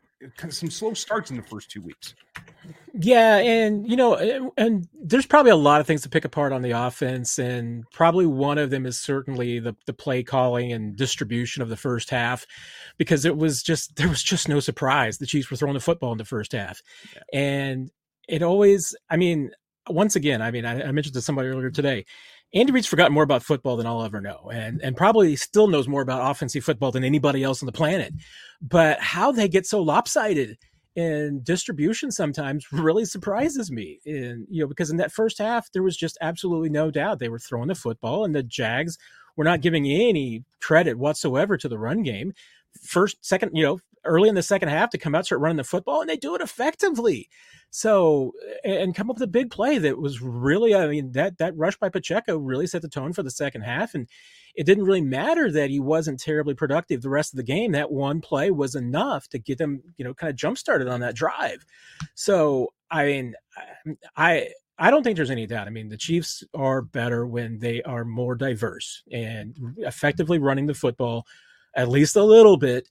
some 0.49 0.71
slow 0.71 0.95
starts 0.95 1.31
in 1.31 1.37
the 1.37 1.43
first 1.43 1.71
two 1.71 1.83
weeks. 1.83 2.15
Yeah, 2.95 3.37
and 3.39 3.89
you 3.89 3.97
know, 3.97 4.15
eh, 4.15 4.41
and 4.57 4.89
there's 5.01 5.27
probably 5.27 5.53
a 5.53 5.57
lot 5.57 5.81
of 5.81 5.87
things 5.87 6.03
to 6.03 6.09
pick 6.09 6.25
apart 6.25 6.53
on 6.53 6.63
the 6.63 6.73
offense, 6.73 7.39
and 7.39 7.85
probably 7.93 8.27
one 8.27 8.59
of 8.59 8.71
them 8.71 8.87
is 8.87 8.99
certainly 8.99 9.61
the 9.61 9.77
the 9.87 9.93
play 9.93 10.23
calling 10.23 10.73
and 10.73 10.97
distribution 10.97 11.63
of 11.63 11.69
the 11.69 11.77
first 11.77 12.11
half, 12.11 12.47
because 12.97 13.25
it 13.25 13.37
was 13.37 13.63
just 13.63 13.97
there 13.97 14.09
was 14.09 14.23
just 14.23 14.49
no 14.49 14.61
surprise 14.61 15.19
the 15.19 15.27
Chiefs 15.27 15.51
were 15.51 15.57
throwing 15.57 15.75
the 15.75 15.81
football 15.81 16.13
in 16.13 16.19
the 16.19 16.25
first 16.25 16.53
half, 16.53 16.83
yeah. 17.15 17.41
and 17.41 17.91
it 18.29 18.43
always, 18.43 18.95
I 19.09 19.17
mean, 19.17 19.51
once 19.91 20.17
again, 20.17 20.43
I 20.43 20.51
mean, 20.51 20.65
I, 20.65 20.89
I 20.89 20.93
mentioned 20.93 21.15
to 21.15 21.23
somebody 21.23 21.49
earlier 21.49 21.71
today. 21.71 22.05
Andy 22.55 22.73
Reid's 22.73 22.87
forgotten 22.87 23.13
more 23.13 23.23
about 23.23 23.43
football 23.43 23.77
than 23.77 23.87
I'll 23.87 24.03
ever 24.03 24.21
know, 24.21 24.51
and 24.53 24.81
and 24.83 24.97
probably 24.97 25.37
still 25.37 25.69
knows 25.69 25.87
more 25.87 26.01
about 26.01 26.31
offensive 26.31 26.65
football 26.65 26.91
than 26.91 27.05
anybody 27.05 27.43
else 27.43 27.63
on 27.63 27.67
the 27.67 27.73
planet. 27.73 28.15
But 28.63 29.01
how 29.01 29.33
they 29.33 29.49
get 29.49 29.67
so 29.67 29.83
lopsided 29.83 30.57
in 30.97 31.43
distribution 31.43 32.11
sometimes 32.11 32.67
really 32.73 33.05
surprises 33.05 33.71
me. 33.71 34.01
And 34.07 34.47
you 34.51 34.63
know, 34.63 34.67
because 34.67 34.91
in 34.91 34.97
that 34.97 35.13
first 35.13 35.39
half 35.39 35.71
there 35.73 35.83
was 35.83 35.97
just 35.97 36.17
absolutely 36.21 36.71
no 36.71 36.91
doubt 36.91 37.19
they 37.19 37.29
were 37.29 37.39
throwing 37.39 37.69
the 37.69 37.75
football, 37.75 38.25
and 38.25 38.35
the 38.35 38.43
Jags 38.43 38.97
were 39.37 39.45
not 39.45 39.61
giving 39.61 39.87
any 39.87 40.45
credit 40.61 40.99
whatsoever 40.99 41.57
to 41.57 41.69
the 41.69 41.79
run 41.79 42.03
game. 42.03 42.33
First, 42.83 43.25
second, 43.25 43.53
you 43.55 43.63
know, 43.63 43.79
early 44.05 44.29
in 44.29 44.35
the 44.35 44.43
second 44.43 44.69
half 44.69 44.91
to 44.91 44.99
come 44.99 45.15
out 45.15 45.27
start 45.27 45.41
running 45.41 45.57
the 45.57 45.65
football, 45.65 46.01
and 46.01 46.09
they 46.09 46.17
do 46.17 46.35
it 46.35 46.41
effectively. 46.41 47.29
So 47.71 48.33
and 48.65 48.95
come 48.95 49.11
up 49.11 49.17
with 49.17 49.23
a 49.23 49.27
big 49.27 49.51
play 49.51 49.79
that 49.79 49.99
was 49.99 50.23
really, 50.23 50.75
I 50.75 50.87
mean, 50.87 51.13
that 51.13 51.39
that 51.39 51.57
rush 51.57 51.77
by 51.77 51.91
Pacheco 51.91 52.39
really 52.39 52.67
set 52.67 52.83
the 52.83 52.89
tone 52.89 53.13
for 53.13 53.23
the 53.23 53.31
second 53.31 53.63
half, 53.63 53.95
and 53.95 54.09
it 54.55 54.65
didn't 54.65 54.85
really 54.85 55.03
matter 55.03 55.53
that 55.53 55.71
he 55.71 55.81
wasn't 55.81 56.21
terribly 56.21 56.55
productive 56.55 57.03
the 57.03 57.11
rest 57.11 57.33
of 57.33 57.37
the 57.37 57.43
game. 57.43 57.73
That 57.73 57.93
one 57.93 58.21
play 58.21 58.51
was 58.51 58.75
enough 58.75 59.29
to 59.29 59.39
get 59.39 59.59
them, 59.59 59.83
you 59.97 60.05
know, 60.05 60.15
kind 60.15 60.31
of 60.31 60.37
jump 60.37 60.59
started 60.59 60.89
on 60.89 61.01
that 61.01 61.15
drive. 61.15 61.65
So 62.15 62.73
I 62.91 63.05
mean, 63.05 63.35
I 64.17 64.49
I 64.79 64.91
don't 64.91 65.03
think 65.03 65.17
there's 65.17 65.31
any 65.31 65.47
doubt. 65.47 65.67
I 65.67 65.71
mean, 65.71 65.89
the 65.89 65.97
Chiefs 65.97 66.45
are 66.55 66.83
better 66.83 67.27
when 67.27 67.59
they 67.59 67.83
are 67.83 68.05
more 68.05 68.37
diverse 68.37 69.03
and 69.11 69.57
effectively 69.79 70.39
running 70.39 70.67
the 70.67 70.75
football, 70.75 71.27
at 71.75 71.89
least 71.89 72.15
a 72.17 72.23
little 72.23 72.57
bit, 72.57 72.89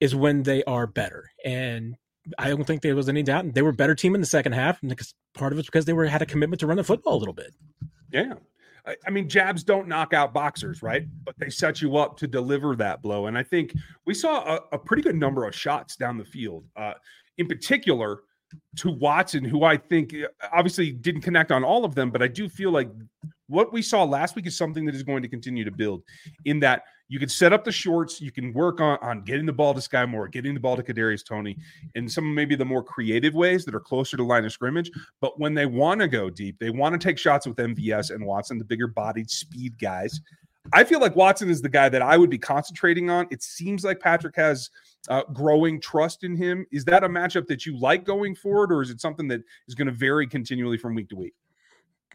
is 0.00 0.14
when 0.14 0.42
they 0.42 0.64
are 0.64 0.86
better. 0.86 1.30
And 1.44 1.96
I 2.38 2.48
don't 2.48 2.64
think 2.64 2.82
there 2.82 2.96
was 2.96 3.08
any 3.08 3.22
doubt. 3.22 3.54
They 3.54 3.62
were 3.62 3.70
a 3.70 3.74
better 3.74 3.94
team 3.94 4.14
in 4.14 4.20
the 4.20 4.26
second 4.26 4.52
half, 4.52 4.82
and 4.82 4.94
part 5.34 5.52
of 5.52 5.58
it's 5.58 5.68
because 5.68 5.84
they 5.84 5.92
were 5.92 6.06
had 6.06 6.22
a 6.22 6.26
commitment 6.26 6.60
to 6.60 6.66
run 6.66 6.76
the 6.76 6.84
football 6.84 7.16
a 7.16 7.18
little 7.18 7.34
bit. 7.34 7.54
Yeah, 8.10 8.34
I, 9.06 9.10
mean, 9.10 9.28
jabs 9.28 9.64
don't 9.64 9.88
knock 9.88 10.12
out 10.12 10.34
boxers, 10.34 10.82
right? 10.82 11.06
But 11.24 11.34
they 11.38 11.48
set 11.48 11.80
you 11.80 11.96
up 11.96 12.16
to 12.18 12.26
deliver 12.26 12.76
that 12.76 13.02
blow. 13.02 13.26
And 13.26 13.38
I 13.38 13.42
think 13.42 13.74
we 14.04 14.12
saw 14.12 14.56
a, 14.56 14.60
a 14.72 14.78
pretty 14.78 15.02
good 15.02 15.16
number 15.16 15.46
of 15.46 15.54
shots 15.54 15.96
down 15.96 16.18
the 16.18 16.24
field. 16.24 16.64
Uh, 16.76 16.92
in 17.38 17.46
particular, 17.46 18.20
to 18.76 18.90
Watson, 18.90 19.42
who 19.42 19.64
I 19.64 19.76
think 19.76 20.14
uh, 20.14 20.48
obviously 20.52 20.92
didn't 20.92 21.22
connect 21.22 21.50
on 21.50 21.64
all 21.64 21.84
of 21.84 21.94
them, 21.94 22.10
but 22.10 22.22
I 22.22 22.28
do 22.28 22.48
feel 22.48 22.70
like 22.70 22.90
what 23.48 23.72
we 23.72 23.82
saw 23.82 24.04
last 24.04 24.36
week 24.36 24.46
is 24.46 24.56
something 24.56 24.84
that 24.84 24.94
is 24.94 25.02
going 25.02 25.22
to 25.22 25.28
continue 25.28 25.64
to 25.64 25.70
build 25.70 26.02
in 26.44 26.60
that 26.60 26.82
you 27.08 27.18
can 27.18 27.28
set 27.28 27.52
up 27.52 27.64
the 27.64 27.72
shorts, 27.72 28.20
you 28.20 28.32
can 28.32 28.52
work 28.52 28.80
on, 28.80 28.98
on 29.02 29.22
getting 29.22 29.46
the 29.46 29.52
ball 29.52 29.74
to 29.74 29.80
Skyy 29.80 30.08
Moore, 30.08 30.28
getting 30.28 30.54
the 30.54 30.60
ball 30.60 30.76
to 30.76 30.82
Kadarius 30.82 31.24
Toney, 31.24 31.56
in 31.94 32.08
some 32.08 32.34
maybe 32.34 32.56
the 32.56 32.64
more 32.64 32.82
creative 32.82 33.34
ways 33.34 33.64
that 33.64 33.74
are 33.74 33.80
closer 33.80 34.16
to 34.16 34.24
line 34.24 34.44
of 34.44 34.52
scrimmage. 34.52 34.90
But 35.20 35.38
when 35.38 35.54
they 35.54 35.66
want 35.66 36.00
to 36.00 36.08
go 36.08 36.30
deep, 36.30 36.58
they 36.58 36.70
want 36.70 36.98
to 36.98 37.04
take 37.04 37.18
shots 37.18 37.46
with 37.46 37.56
MVS 37.56 38.10
and 38.10 38.24
Watson, 38.24 38.58
the 38.58 38.64
bigger 38.64 38.86
bodied 38.86 39.30
speed 39.30 39.78
guys. 39.78 40.20
I 40.72 40.82
feel 40.84 40.98
like 40.98 41.14
Watson 41.14 41.50
is 41.50 41.60
the 41.60 41.68
guy 41.68 41.90
that 41.90 42.00
I 42.00 42.16
would 42.16 42.30
be 42.30 42.38
concentrating 42.38 43.10
on. 43.10 43.26
It 43.30 43.42
seems 43.42 43.84
like 43.84 44.00
Patrick 44.00 44.34
has 44.36 44.70
uh, 45.08 45.24
growing 45.32 45.80
trust 45.80 46.24
in 46.24 46.34
him. 46.34 46.64
Is 46.72 46.86
that 46.86 47.04
a 47.04 47.08
matchup 47.08 47.46
that 47.48 47.66
you 47.66 47.78
like 47.78 48.04
going 48.04 48.34
forward, 48.34 48.72
or 48.72 48.80
is 48.80 48.88
it 48.88 49.00
something 49.00 49.28
that 49.28 49.42
is 49.68 49.74
going 49.74 49.88
to 49.88 49.92
vary 49.92 50.26
continually 50.26 50.78
from 50.78 50.94
week 50.94 51.10
to 51.10 51.16
week? 51.16 51.34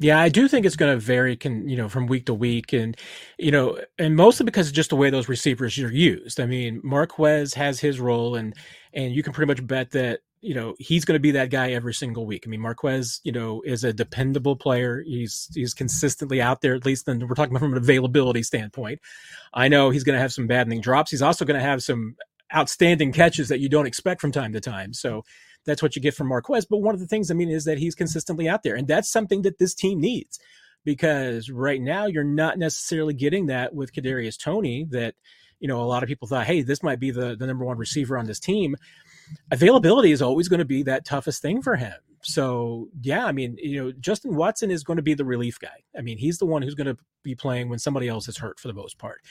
Yeah, 0.01 0.17
I 0.19 0.29
do 0.29 0.47
think 0.47 0.65
it's 0.65 0.77
going 0.77 0.93
to 0.93 0.99
vary, 0.99 1.35
can 1.35 1.67
you 1.67 1.75
know, 1.75 1.89
from 1.89 2.07
week 2.07 2.25
to 2.27 2.33
week, 2.33 2.71
and 2.71 2.95
you 3.37 3.51
know, 3.51 3.77
and 3.97 4.15
mostly 4.15 4.45
because 4.45 4.69
of 4.69 4.73
just 4.73 4.91
the 4.91 4.95
way 4.95 5.09
those 5.09 5.27
receivers 5.27 5.77
are 5.77 5.91
used. 5.91 6.39
I 6.39 6.45
mean, 6.45 6.79
Marquez 6.83 7.53
has 7.55 7.81
his 7.81 7.99
role, 7.99 8.35
and 8.35 8.55
and 8.93 9.13
you 9.13 9.23
can 9.23 9.33
pretty 9.33 9.47
much 9.47 9.65
bet 9.67 9.91
that 9.91 10.21
you 10.39 10.55
know 10.55 10.73
he's 10.79 11.03
going 11.03 11.17
to 11.17 11.21
be 11.21 11.31
that 11.31 11.49
guy 11.49 11.71
every 11.73 11.93
single 11.93 12.25
week. 12.25 12.43
I 12.47 12.49
mean, 12.49 12.61
Marquez, 12.61 13.19
you 13.25 13.33
know, 13.33 13.61
is 13.65 13.83
a 13.83 13.91
dependable 13.91 14.55
player. 14.55 15.03
He's 15.05 15.49
he's 15.53 15.73
consistently 15.73 16.41
out 16.41 16.61
there. 16.61 16.75
At 16.75 16.85
least 16.85 17.05
then 17.05 17.19
we're 17.27 17.35
talking 17.35 17.51
about 17.51 17.65
from 17.65 17.73
an 17.73 17.77
availability 17.77 18.43
standpoint. 18.43 19.01
I 19.53 19.67
know 19.67 19.89
he's 19.89 20.05
going 20.05 20.15
to 20.15 20.21
have 20.21 20.31
some 20.31 20.47
baddening 20.47 20.81
drops. 20.81 21.11
He's 21.11 21.21
also 21.21 21.43
going 21.43 21.59
to 21.59 21.65
have 21.65 21.83
some 21.83 22.15
outstanding 22.55 23.11
catches 23.11 23.49
that 23.49 23.59
you 23.59 23.67
don't 23.67 23.85
expect 23.85 24.21
from 24.21 24.31
time 24.31 24.53
to 24.53 24.61
time. 24.61 24.93
So 24.93 25.23
that's 25.65 25.81
what 25.81 25.95
you 25.95 26.01
get 26.01 26.13
from 26.13 26.27
Marquez. 26.27 26.65
But 26.65 26.77
one 26.77 26.93
of 26.93 27.01
the 27.01 27.07
things, 27.07 27.29
I 27.29 27.33
mean, 27.33 27.49
is 27.49 27.65
that 27.65 27.77
he's 27.77 27.95
consistently 27.95 28.47
out 28.47 28.63
there. 28.63 28.75
And 28.75 28.87
that's 28.87 29.11
something 29.11 29.41
that 29.43 29.59
this 29.59 29.73
team 29.73 29.99
needs 29.99 30.39
because 30.85 31.49
right 31.49 31.81
now 31.81 32.05
you're 32.05 32.23
not 32.23 32.57
necessarily 32.57 33.13
getting 33.13 33.47
that 33.47 33.73
with 33.73 33.93
Kadarius 33.93 34.39
Toney 34.39 34.87
that, 34.91 35.15
you 35.59 35.67
know, 35.67 35.81
a 35.81 35.83
lot 35.83 36.03
of 36.03 36.07
people 36.07 36.27
thought, 36.27 36.47
hey, 36.47 36.61
this 36.61 36.81
might 36.81 36.99
be 36.99 37.11
the, 37.11 37.35
the 37.35 37.45
number 37.45 37.65
one 37.65 37.77
receiver 37.77 38.17
on 38.17 38.25
this 38.25 38.39
team. 38.39 38.75
Availability 39.51 40.11
is 40.11 40.21
always 40.21 40.47
going 40.47 40.59
to 40.59 40.65
be 40.65 40.83
that 40.83 41.05
toughest 41.05 41.41
thing 41.41 41.61
for 41.61 41.75
him. 41.75 41.95
So 42.21 42.89
yeah, 43.01 43.25
I 43.25 43.31
mean, 43.31 43.57
you 43.59 43.81
know, 43.81 43.91
Justin 43.93 44.35
Watson 44.35 44.71
is 44.71 44.83
going 44.83 44.97
to 44.97 45.03
be 45.03 45.13
the 45.13 45.25
relief 45.25 45.59
guy. 45.59 45.83
I 45.97 46.01
mean, 46.01 46.17
he's 46.17 46.37
the 46.37 46.45
one 46.45 46.61
who's 46.61 46.75
going 46.75 46.87
to 46.87 46.97
be 47.23 47.35
playing 47.35 47.69
when 47.69 47.79
somebody 47.79 48.07
else 48.07 48.27
is 48.27 48.37
hurt 48.37 48.59
for 48.59 48.67
the 48.67 48.73
most 48.73 48.97
part. 48.97 49.21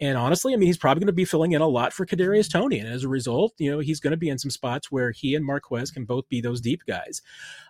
And 0.00 0.16
honestly, 0.16 0.52
I 0.54 0.56
mean, 0.56 0.68
he's 0.68 0.78
probably 0.78 1.00
going 1.00 1.08
to 1.08 1.12
be 1.12 1.24
filling 1.24 1.52
in 1.52 1.60
a 1.60 1.66
lot 1.66 1.92
for 1.92 2.06
Kadarius 2.06 2.50
Toney, 2.50 2.78
and 2.78 2.88
as 2.88 3.02
a 3.02 3.08
result, 3.08 3.54
you 3.58 3.70
know, 3.70 3.80
he's 3.80 3.98
going 3.98 4.12
to 4.12 4.16
be 4.16 4.28
in 4.28 4.38
some 4.38 4.50
spots 4.50 4.92
where 4.92 5.10
he 5.10 5.34
and 5.34 5.44
Marquez 5.44 5.90
can 5.90 6.04
both 6.04 6.28
be 6.28 6.40
those 6.40 6.60
deep 6.60 6.82
guys. 6.86 7.20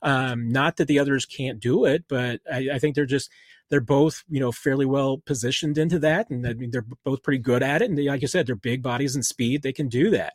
Um, 0.03 0.51
not 0.51 0.77
that 0.77 0.89
the 0.89 0.99
others 0.99 1.25
can't 1.25 1.59
do 1.59 1.87
it, 1.87 2.05
but 2.07 2.41
I, 2.53 2.69
I 2.75 2.79
think 2.79 2.95
they're 2.95 3.07
just 3.07 3.31
they're 3.71 3.81
both 3.81 4.25
you 4.29 4.41
know 4.41 4.53
fairly 4.53 4.87
well 4.87 5.19
positioned 5.19 5.79
into 5.79 5.99
that, 6.01 6.31
and 6.31 6.47
I 6.47 6.55
mean 6.55 6.71
they're 6.71 6.87
both 7.05 7.23
pretty 7.23 7.39
good 7.39 7.63
at 7.63 7.83
it. 7.83 7.89
And 7.89 7.99
they, 7.99 8.09
like 8.09 8.23
I 8.23 8.27
said, 8.27 8.47
they're 8.47 8.57
big 8.57 8.83
bodies 8.83 9.15
and 9.15 9.25
speed; 9.25 9.63
they 9.63 9.73
can 9.73 9.89
do 9.89 10.11
that. 10.11 10.35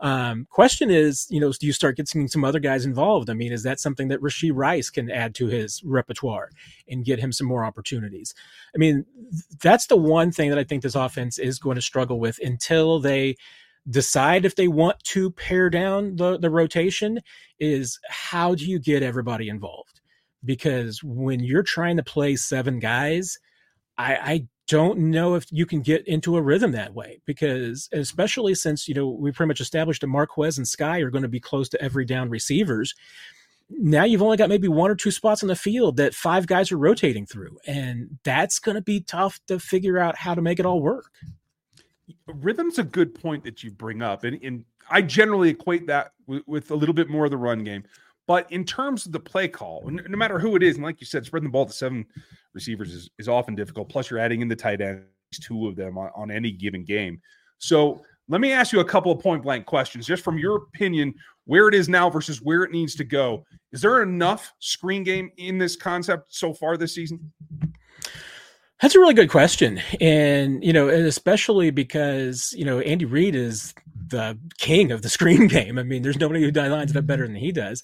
Um, 0.00 0.46
question 0.50 0.90
is, 0.90 1.26
you 1.28 1.40
know, 1.40 1.52
do 1.52 1.66
you 1.66 1.72
start 1.72 1.96
getting 1.96 2.28
some 2.28 2.44
other 2.44 2.60
guys 2.60 2.84
involved? 2.84 3.30
I 3.30 3.34
mean, 3.34 3.52
is 3.52 3.64
that 3.64 3.80
something 3.80 4.08
that 4.08 4.20
Rashee 4.20 4.52
Rice 4.54 4.90
can 4.90 5.10
add 5.10 5.34
to 5.36 5.46
his 5.46 5.82
repertoire 5.84 6.50
and 6.88 7.04
get 7.04 7.18
him 7.18 7.32
some 7.32 7.46
more 7.46 7.64
opportunities? 7.64 8.34
I 8.78 8.80
mean, 8.80 9.04
that's 9.60 9.88
the 9.88 9.96
one 9.96 10.30
thing 10.30 10.50
that 10.50 10.58
I 10.58 10.64
think 10.64 10.84
this 10.84 10.94
offense 10.94 11.38
is 11.38 11.58
going 11.58 11.74
to 11.74 11.82
struggle 11.82 12.20
with 12.20 12.38
until 12.40 13.00
they 13.00 13.34
decide 13.90 14.44
if 14.44 14.54
they 14.54 14.68
want 14.68 15.02
to 15.02 15.32
pare 15.32 15.68
down 15.68 16.14
the, 16.14 16.38
the 16.38 16.50
rotation 16.50 17.18
is 17.58 17.98
how 18.08 18.54
do 18.54 18.64
you 18.64 18.78
get 18.78 19.02
everybody 19.02 19.48
involved 19.48 20.00
because 20.44 21.02
when 21.02 21.40
you're 21.40 21.64
trying 21.64 21.96
to 21.96 22.04
play 22.04 22.36
seven 22.36 22.78
guys, 22.78 23.38
I, 23.96 24.14
I 24.14 24.46
don't 24.68 24.98
know 24.98 25.34
if 25.34 25.46
you 25.50 25.66
can 25.66 25.80
get 25.80 26.06
into 26.06 26.36
a 26.36 26.42
rhythm 26.42 26.72
that 26.72 26.94
way 26.94 27.20
because 27.24 27.88
especially 27.92 28.54
since 28.54 28.86
you 28.86 28.94
know 28.94 29.08
we 29.08 29.32
pretty 29.32 29.48
much 29.48 29.60
established 29.60 30.02
that 30.02 30.06
Marquez 30.06 30.58
and 30.58 30.66
Skyy 30.66 31.02
are 31.02 31.10
going 31.10 31.22
to 31.22 31.28
be 31.28 31.40
close 31.40 31.68
to 31.70 31.82
every 31.82 32.04
down 32.04 32.28
receivers. 32.28 32.94
Now 33.70 34.04
you've 34.04 34.22
only 34.22 34.36
got 34.36 34.48
maybe 34.48 34.68
one 34.68 34.90
or 34.90 34.94
two 34.94 35.10
spots 35.10 35.42
on 35.42 35.48
the 35.48 35.56
field 35.56 35.98
that 35.98 36.14
five 36.14 36.46
guys 36.46 36.72
are 36.72 36.78
rotating 36.78 37.26
through, 37.26 37.58
and 37.66 38.18
that's 38.24 38.58
going 38.58 38.76
to 38.76 38.82
be 38.82 39.00
tough 39.00 39.38
to 39.46 39.58
figure 39.58 39.98
out 39.98 40.16
how 40.16 40.34
to 40.34 40.40
make 40.40 40.58
it 40.58 40.66
all 40.66 40.80
work. 40.80 41.10
Rhythm's 42.26 42.78
a 42.78 42.84
good 42.84 43.14
point 43.14 43.44
that 43.44 43.62
you 43.62 43.70
bring 43.70 44.00
up, 44.00 44.24
and, 44.24 44.42
and 44.42 44.64
I 44.90 45.02
generally 45.02 45.50
equate 45.50 45.86
that 45.86 46.12
with, 46.26 46.70
a 46.70 46.74
little 46.74 46.94
bit 46.94 47.10
more 47.10 47.26
of 47.26 47.30
the 47.30 47.36
run 47.36 47.62
game. 47.62 47.84
But 48.26 48.50
in 48.52 48.64
terms 48.64 49.06
of 49.06 49.12
the 49.12 49.20
play 49.20 49.48
call, 49.48 49.88
no 49.90 50.16
matter 50.16 50.38
who 50.38 50.56
it 50.56 50.62
is, 50.62 50.76
and 50.76 50.84
like 50.84 51.00
you 51.00 51.06
said, 51.06 51.24
spreading 51.24 51.48
the 51.48 51.52
ball 51.52 51.66
to 51.66 51.72
seven 51.72 52.06
receivers 52.52 52.92
is, 52.92 53.10
is 53.18 53.28
often 53.28 53.54
difficult. 53.54 53.88
Plus, 53.88 54.10
you're 54.10 54.18
adding 54.18 54.42
in 54.42 54.48
the 54.48 54.56
tight 54.56 54.80
ends, 54.80 55.06
two 55.40 55.66
of 55.66 55.76
them 55.76 55.96
on, 55.96 56.10
on 56.14 56.30
any 56.30 56.52
given 56.52 56.84
game. 56.84 57.20
So 57.58 58.02
Let 58.28 58.40
me 58.40 58.52
ask 58.52 58.72
you 58.72 58.80
a 58.80 58.84
couple 58.84 59.10
of 59.10 59.20
point 59.20 59.42
blank 59.42 59.66
questions, 59.66 60.06
just 60.06 60.22
from 60.22 60.38
your 60.38 60.56
opinion, 60.56 61.14
where 61.44 61.68
it 61.68 61.74
is 61.74 61.88
now 61.88 62.10
versus 62.10 62.42
where 62.42 62.62
it 62.62 62.70
needs 62.70 62.94
to 62.96 63.04
go. 63.04 63.44
Is 63.72 63.80
there 63.80 64.02
enough 64.02 64.52
screen 64.58 65.02
game 65.02 65.30
in 65.38 65.58
this 65.58 65.76
concept 65.76 66.34
so 66.34 66.52
far 66.52 66.76
this 66.76 66.94
season? 66.94 67.32
That's 68.80 68.94
a 68.94 69.00
really 69.00 69.14
good 69.14 69.30
question. 69.30 69.80
And, 70.00 70.62
you 70.62 70.72
know, 70.72 70.88
and 70.88 71.06
especially 71.06 71.70
because, 71.70 72.52
you 72.56 72.64
know, 72.64 72.80
Andy 72.80 73.06
Reid 73.06 73.34
is 73.34 73.74
the 74.08 74.38
king 74.58 74.92
of 74.92 75.02
the 75.02 75.08
screen 75.08 75.48
game. 75.48 75.78
I 75.78 75.82
mean, 75.82 76.02
there's 76.02 76.20
nobody 76.20 76.42
who 76.42 76.50
lines 76.50 76.90
it 76.90 76.96
up 76.96 77.06
better 77.06 77.26
than 77.26 77.36
he 77.36 77.50
does. 77.50 77.82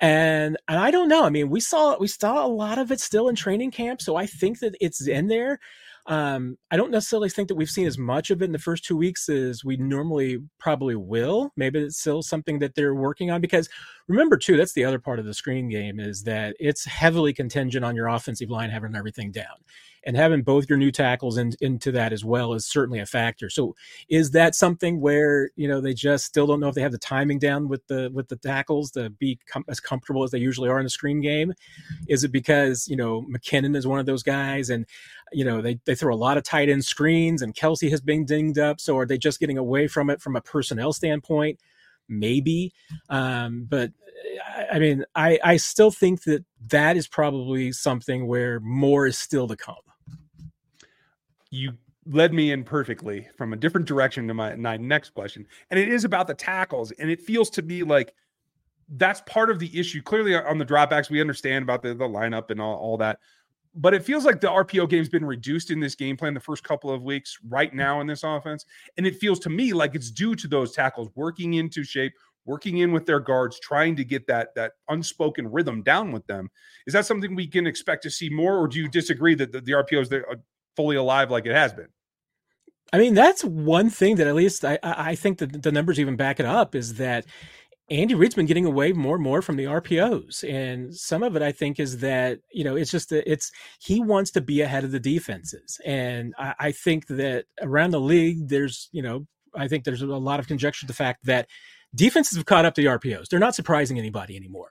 And 0.00 0.56
and 0.66 0.78
I 0.78 0.90
don't 0.90 1.08
know. 1.08 1.24
I 1.24 1.30
mean, 1.30 1.50
we 1.50 1.60
saw 1.60 1.96
we 1.98 2.08
saw 2.08 2.44
a 2.44 2.48
lot 2.48 2.78
of 2.78 2.90
it 2.90 2.98
still 2.98 3.28
in 3.28 3.36
training 3.36 3.70
camp, 3.70 4.02
so 4.02 4.16
I 4.16 4.26
think 4.26 4.58
that 4.58 4.74
it's 4.80 5.06
in 5.06 5.28
there. 5.28 5.60
Um, 6.06 6.58
I 6.70 6.76
don't 6.76 6.90
necessarily 6.90 7.30
think 7.30 7.48
that 7.48 7.54
we've 7.54 7.70
seen 7.70 7.86
as 7.86 7.96
much 7.96 8.30
of 8.30 8.42
it 8.42 8.46
in 8.46 8.52
the 8.52 8.58
first 8.58 8.84
two 8.84 8.96
weeks 8.96 9.28
as 9.28 9.64
we 9.64 9.76
normally 9.78 10.38
probably 10.58 10.96
will. 10.96 11.50
Maybe 11.56 11.80
it's 11.80 11.98
still 11.98 12.22
something 12.22 12.58
that 12.58 12.74
they're 12.74 12.94
working 12.94 13.30
on 13.30 13.40
because 13.40 13.70
remember 14.06 14.36
too, 14.36 14.56
that's 14.56 14.74
the 14.74 14.84
other 14.84 14.98
part 14.98 15.18
of 15.18 15.24
the 15.24 15.32
screen 15.32 15.68
game 15.68 16.00
is 16.00 16.22
that 16.24 16.56
it's 16.60 16.84
heavily 16.84 17.32
contingent 17.32 17.84
on 17.84 17.96
your 17.96 18.08
offensive 18.08 18.50
line 18.50 18.68
having 18.68 18.94
everything 18.94 19.30
down 19.30 19.56
and 20.06 20.16
having 20.16 20.42
both 20.42 20.68
your 20.68 20.78
new 20.78 20.90
tackles 20.90 21.38
in, 21.38 21.52
into 21.60 21.90
that 21.92 22.12
as 22.12 22.24
well 22.24 22.54
is 22.54 22.66
certainly 22.66 23.00
a 23.00 23.06
factor. 23.06 23.48
So 23.48 23.74
is 24.08 24.30
that 24.32 24.54
something 24.54 25.00
where 25.00 25.50
you 25.56 25.68
know 25.68 25.80
they 25.80 25.94
just 25.94 26.24
still 26.24 26.46
don't 26.46 26.60
know 26.60 26.68
if 26.68 26.74
they 26.74 26.82
have 26.82 26.92
the 26.92 26.98
timing 26.98 27.38
down 27.38 27.68
with 27.68 27.86
the 27.86 28.10
with 28.12 28.28
the 28.28 28.36
tackles 28.36 28.90
to 28.92 29.10
be 29.10 29.38
com- 29.46 29.64
as 29.68 29.80
comfortable 29.80 30.22
as 30.22 30.30
they 30.30 30.38
usually 30.38 30.68
are 30.68 30.78
in 30.78 30.84
the 30.84 30.90
screen 30.90 31.20
game? 31.20 31.52
Is 32.08 32.24
it 32.24 32.32
because 32.32 32.86
you 32.88 32.96
know 32.96 33.22
McKinnon 33.22 33.76
is 33.76 33.86
one 33.86 33.98
of 34.00 34.06
those 34.06 34.22
guys 34.22 34.70
and 34.70 34.86
you 35.32 35.44
know 35.44 35.60
they, 35.60 35.78
they 35.84 35.94
throw 35.94 36.14
a 36.14 36.16
lot 36.16 36.36
of 36.36 36.44
tight 36.44 36.68
end 36.68 36.84
screens 36.84 37.42
and 37.42 37.54
Kelce 37.54 37.90
has 37.90 38.00
been 38.00 38.24
dinged 38.24 38.58
up, 38.58 38.80
so 38.80 38.96
are 38.98 39.06
they 39.06 39.18
just 39.18 39.40
getting 39.40 39.58
away 39.58 39.86
from 39.86 40.10
it 40.10 40.20
from 40.20 40.36
a 40.36 40.40
personnel 40.40 40.92
standpoint? 40.92 41.58
Maybe, 42.08 42.72
um, 43.08 43.66
but 43.68 43.92
I 44.70 44.78
mean, 44.78 45.04
I, 45.14 45.38
I 45.42 45.56
still 45.56 45.90
think 45.90 46.24
that 46.24 46.44
that 46.68 46.96
is 46.96 47.08
probably 47.08 47.72
something 47.72 48.26
where 48.26 48.60
more 48.60 49.06
is 49.06 49.16
still 49.16 49.48
to 49.48 49.56
come 49.56 49.76
you 51.54 51.72
led 52.06 52.34
me 52.34 52.52
in 52.52 52.64
perfectly 52.64 53.28
from 53.36 53.52
a 53.52 53.56
different 53.56 53.86
direction 53.86 54.28
to 54.28 54.34
my, 54.34 54.54
my 54.56 54.76
next 54.76 55.10
question. 55.10 55.46
And 55.70 55.78
it 55.78 55.88
is 55.88 56.04
about 56.04 56.26
the 56.26 56.34
tackles. 56.34 56.90
And 56.92 57.10
it 57.10 57.22
feels 57.22 57.48
to 57.50 57.62
me 57.62 57.82
like 57.82 58.12
that's 58.88 59.22
part 59.22 59.50
of 59.50 59.58
the 59.58 59.78
issue. 59.78 60.02
Clearly, 60.02 60.34
on 60.34 60.58
the 60.58 60.66
dropbacks, 60.66 61.08
we 61.08 61.20
understand 61.20 61.62
about 61.62 61.82
the, 61.82 61.94
the 61.94 62.04
lineup 62.04 62.50
and 62.50 62.60
all, 62.60 62.76
all 62.76 62.98
that. 62.98 63.20
But 63.76 63.94
it 63.94 64.04
feels 64.04 64.24
like 64.24 64.40
the 64.40 64.48
RPO 64.48 64.88
game's 64.88 65.08
been 65.08 65.24
reduced 65.24 65.70
in 65.70 65.80
this 65.80 65.94
game 65.94 66.16
plan 66.16 66.34
the 66.34 66.40
first 66.40 66.62
couple 66.62 66.90
of 66.90 67.02
weeks 67.02 67.36
right 67.48 67.72
mm. 67.72 67.76
now 67.76 68.00
in 68.00 68.06
this 68.06 68.22
offense. 68.22 68.64
And 68.96 69.06
it 69.06 69.16
feels 69.16 69.38
to 69.40 69.50
me 69.50 69.72
like 69.72 69.94
it's 69.94 70.10
due 70.10 70.34
to 70.36 70.46
those 70.46 70.72
tackles 70.72 71.08
working 71.14 71.54
into 71.54 71.82
shape, 71.82 72.12
working 72.44 72.78
in 72.78 72.92
with 72.92 73.06
their 73.06 73.20
guards, 73.20 73.58
trying 73.58 73.96
to 73.96 74.04
get 74.04 74.26
that 74.28 74.54
that 74.54 74.72
unspoken 74.88 75.50
rhythm 75.50 75.82
down 75.82 76.12
with 76.12 76.26
them. 76.26 76.50
Is 76.86 76.92
that 76.92 77.06
something 77.06 77.34
we 77.34 77.46
can 77.48 77.66
expect 77.66 78.02
to 78.04 78.10
see 78.10 78.30
more, 78.30 78.58
or 78.58 78.68
do 78.68 78.78
you 78.78 78.88
disagree 78.88 79.34
that 79.34 79.50
the, 79.50 79.60
the 79.60 79.72
RPOs 79.72 80.08
there 80.08 80.30
uh, 80.30 80.36
fully 80.76 80.96
alive 80.96 81.30
like 81.30 81.46
it 81.46 81.54
has 81.54 81.72
been. 81.72 81.88
I 82.92 82.98
mean, 82.98 83.14
that's 83.14 83.42
one 83.42 83.90
thing 83.90 84.16
that 84.16 84.26
at 84.26 84.34
least 84.34 84.64
I, 84.64 84.78
I 84.82 85.14
think 85.14 85.38
that 85.38 85.62
the 85.62 85.72
numbers 85.72 85.98
even 85.98 86.16
back 86.16 86.38
it 86.38 86.46
up 86.46 86.74
is 86.74 86.94
that 86.94 87.24
Andy 87.90 88.14
Reid's 88.14 88.34
been 88.34 88.46
getting 88.46 88.64
away 88.64 88.92
more 88.92 89.16
and 89.16 89.24
more 89.24 89.42
from 89.42 89.56
the 89.56 89.64
RPOs. 89.64 90.42
And 90.48 90.94
some 90.94 91.22
of 91.22 91.36
it 91.36 91.42
I 91.42 91.52
think 91.52 91.78
is 91.78 91.98
that, 91.98 92.40
you 92.52 92.64
know, 92.64 92.76
it's 92.76 92.90
just 92.90 93.10
that 93.10 93.30
it's 93.30 93.52
he 93.78 94.00
wants 94.00 94.30
to 94.32 94.40
be 94.40 94.62
ahead 94.62 94.84
of 94.84 94.90
the 94.90 95.00
defenses. 95.00 95.80
And 95.84 96.34
I, 96.38 96.54
I 96.58 96.72
think 96.72 97.06
that 97.08 97.44
around 97.60 97.90
the 97.90 98.00
league, 98.00 98.48
there's, 98.48 98.88
you 98.92 99.02
know, 99.02 99.26
I 99.54 99.68
think 99.68 99.84
there's 99.84 100.02
a 100.02 100.06
lot 100.06 100.40
of 100.40 100.48
conjecture 100.48 100.86
the 100.86 100.94
fact 100.94 101.26
that 101.26 101.48
defenses 101.94 102.36
have 102.36 102.46
caught 102.46 102.64
up 102.64 102.74
to 102.74 102.82
the 102.82 102.88
RPOs. 102.88 103.28
They're 103.28 103.38
not 103.38 103.54
surprising 103.54 103.98
anybody 103.98 104.34
anymore. 104.36 104.70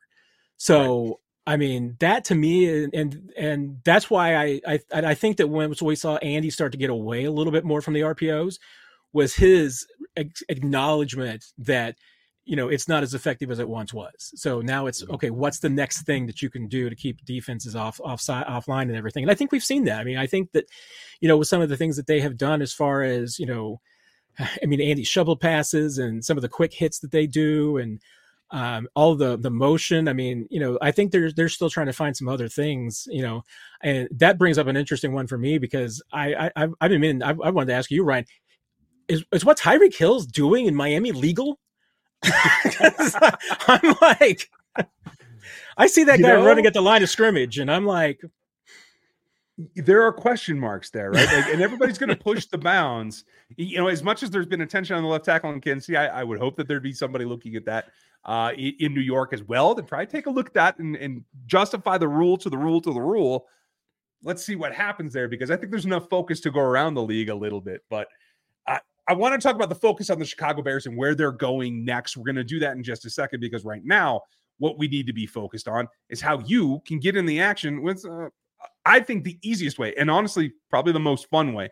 So 0.57 1.19
I 1.45 1.57
mean, 1.57 1.97
that 1.99 2.25
to 2.25 2.35
me, 2.35 2.85
and 2.93 3.31
and 3.37 3.77
that's 3.83 4.09
why 4.09 4.35
I 4.35 4.61
I 4.65 4.79
I 4.91 5.13
think 5.13 5.37
that 5.37 5.47
when 5.47 5.73
we 5.81 5.95
saw 5.95 6.15
Andy 6.17 6.49
start 6.49 6.71
to 6.71 6.77
get 6.77 6.89
away 6.89 7.25
a 7.25 7.31
little 7.31 7.51
bit 7.51 7.65
more 7.65 7.81
from 7.81 7.93
the 7.93 8.01
RPOs, 8.01 8.59
was 9.11 9.35
his 9.35 9.85
acknowledgement 10.15 11.45
that 11.57 11.95
you 12.45 12.55
know 12.55 12.67
it's 12.67 12.87
not 12.87 13.03
as 13.03 13.13
effective 13.13 13.51
as 13.51 13.59
it 13.59 13.69
once 13.69 13.93
was. 13.93 14.31
So 14.35 14.61
now 14.61 14.87
it's 14.87 15.03
mm-hmm. 15.03 15.13
okay. 15.15 15.29
What's 15.29 15.59
the 15.59 15.69
next 15.69 16.03
thing 16.03 16.25
that 16.27 16.41
you 16.41 16.49
can 16.49 16.67
do 16.67 16.89
to 16.89 16.95
keep 16.95 17.23
defenses 17.25 17.75
off 17.75 17.99
off 18.03 18.21
offline 18.21 18.83
and 18.83 18.95
everything? 18.95 19.23
And 19.23 19.31
I 19.31 19.35
think 19.35 19.51
we've 19.51 19.63
seen 19.63 19.85
that. 19.85 19.99
I 19.99 20.03
mean, 20.03 20.17
I 20.17 20.27
think 20.27 20.51
that 20.51 20.65
you 21.21 21.27
know 21.27 21.37
with 21.37 21.47
some 21.47 21.61
of 21.61 21.69
the 21.69 21.77
things 21.77 21.95
that 21.97 22.07
they 22.07 22.19
have 22.21 22.37
done 22.37 22.61
as 22.61 22.73
far 22.73 23.03
as 23.03 23.39
you 23.39 23.45
know, 23.45 23.79
I 24.39 24.65
mean, 24.65 24.81
Andy 24.81 25.03
shovel 25.03 25.37
passes 25.37 25.97
and 25.97 26.23
some 26.23 26.37
of 26.37 26.41
the 26.41 26.49
quick 26.49 26.73
hits 26.73 26.99
that 26.99 27.11
they 27.11 27.27
do 27.27 27.77
and 27.77 28.01
um, 28.51 28.87
all 28.95 29.15
the 29.15 29.37
the 29.37 29.49
motion. 29.49 30.07
I 30.07 30.13
mean, 30.13 30.47
you 30.51 30.59
know, 30.59 30.77
I 30.81 30.91
think 30.91 31.11
they're 31.11 31.31
they're 31.31 31.49
still 31.49 31.71
trying 31.71 31.87
to 31.87 31.93
find 31.93 32.15
some 32.15 32.29
other 32.29 32.47
things, 32.47 33.07
you 33.09 33.23
know, 33.23 33.43
and 33.81 34.07
that 34.11 34.37
brings 34.37 34.57
up 34.57 34.67
an 34.67 34.77
interesting 34.77 35.11
one 35.11 35.27
for 35.27 35.37
me 35.37 35.57
because 35.57 36.01
I, 36.11 36.51
I 36.55 36.67
I've 36.79 36.89
been 36.89 37.01
meaning 37.01 37.23
I, 37.23 37.29
I 37.29 37.49
wanted 37.49 37.67
to 37.67 37.73
ask 37.73 37.89
you, 37.89 38.03
Ryan, 38.03 38.25
is 39.07 39.25
is 39.31 39.43
what 39.43 39.57
Tyreek 39.57 39.95
Hill's 39.95 40.27
doing 40.27 40.67
in 40.67 40.75
Miami 40.75 41.11
legal? 41.11 41.59
I'm 43.67 43.95
like, 44.01 44.49
I 45.77 45.87
see 45.87 46.03
that 46.05 46.19
you 46.19 46.25
guy 46.25 46.33
know, 46.33 46.45
running 46.45 46.65
at 46.65 46.73
the 46.73 46.81
line 46.81 47.03
of 47.03 47.09
scrimmage, 47.09 47.59
and 47.59 47.71
I'm 47.71 47.85
like, 47.85 48.21
there 49.75 50.01
are 50.03 50.11
question 50.11 50.59
marks 50.59 50.89
there, 50.89 51.11
right? 51.11 51.27
Like, 51.31 51.53
and 51.53 51.61
everybody's 51.61 51.97
going 51.97 52.09
to 52.09 52.15
push 52.15 52.45
the 52.45 52.57
bounds. 52.57 53.23
You 53.55 53.77
know, 53.77 53.87
as 53.87 54.01
much 54.03 54.23
as 54.23 54.31
there's 54.31 54.47
been 54.47 54.61
attention 54.61 54.95
on 54.95 55.03
the 55.03 55.09
left 55.09 55.25
tackle 55.25 55.51
in 55.51 55.61
Kansas 55.61 55.85
City, 55.85 55.97
I, 55.97 56.21
I 56.21 56.23
would 56.23 56.39
hope 56.39 56.55
that 56.57 56.67
there'd 56.67 56.83
be 56.83 56.93
somebody 56.93 57.25
looking 57.25 57.55
at 57.55 57.65
that 57.65 57.91
uh, 58.25 58.51
in 58.55 58.93
New 58.93 59.01
York 59.01 59.33
as 59.33 59.43
well 59.43 59.75
to 59.75 59.83
try 59.83 60.05
to 60.05 60.11
take 60.11 60.25
a 60.25 60.31
look 60.31 60.47
at 60.47 60.53
that 60.53 60.79
and, 60.79 60.95
and 60.95 61.23
justify 61.45 61.97
the 61.97 62.07
rule 62.07 62.37
to 62.37 62.49
the 62.49 62.57
rule 62.57 62.81
to 62.81 62.93
the 62.93 63.01
rule. 63.01 63.45
Let's 64.23 64.43
see 64.43 64.55
what 64.55 64.73
happens 64.73 65.13
there 65.13 65.27
because 65.27 65.51
I 65.51 65.57
think 65.57 65.69
there's 65.69 65.85
enough 65.85 66.09
focus 66.09 66.39
to 66.41 66.51
go 66.51 66.61
around 66.61 66.95
the 66.95 67.03
league 67.03 67.29
a 67.29 67.35
little 67.35 67.61
bit. 67.61 67.83
But 67.89 68.07
I, 69.07 69.13
want 69.13 69.39
to 69.39 69.45
talk 69.45 69.55
about 69.55 69.69
the 69.69 69.75
focus 69.75 70.09
on 70.09 70.19
the 70.19 70.25
Chicago 70.25 70.61
Bears 70.61 70.85
and 70.85 70.97
where 70.97 71.15
they're 71.15 71.31
going 71.31 71.83
next. 71.83 72.17
We're 72.17 72.25
going 72.25 72.35
to 72.35 72.43
do 72.43 72.59
that 72.59 72.75
in 72.75 72.83
just 72.83 73.05
a 73.05 73.09
second 73.09 73.39
because 73.39 73.65
right 73.65 73.83
now, 73.83 74.21
what 74.59 74.77
we 74.77 74.87
need 74.87 75.07
to 75.07 75.13
be 75.13 75.25
focused 75.25 75.67
on 75.67 75.87
is 76.09 76.21
how 76.21 76.39
you 76.39 76.81
can 76.85 76.99
get 76.99 77.17
in 77.17 77.25
the 77.25 77.39
action 77.39 77.81
with, 77.81 78.05
uh, 78.05 78.29
I 78.85 78.99
think, 78.99 79.23
the 79.23 79.37
easiest 79.41 79.79
way 79.79 79.93
and 79.97 80.09
honestly, 80.09 80.53
probably 80.69 80.93
the 80.93 80.99
most 80.99 81.29
fun 81.29 81.53
way 81.53 81.69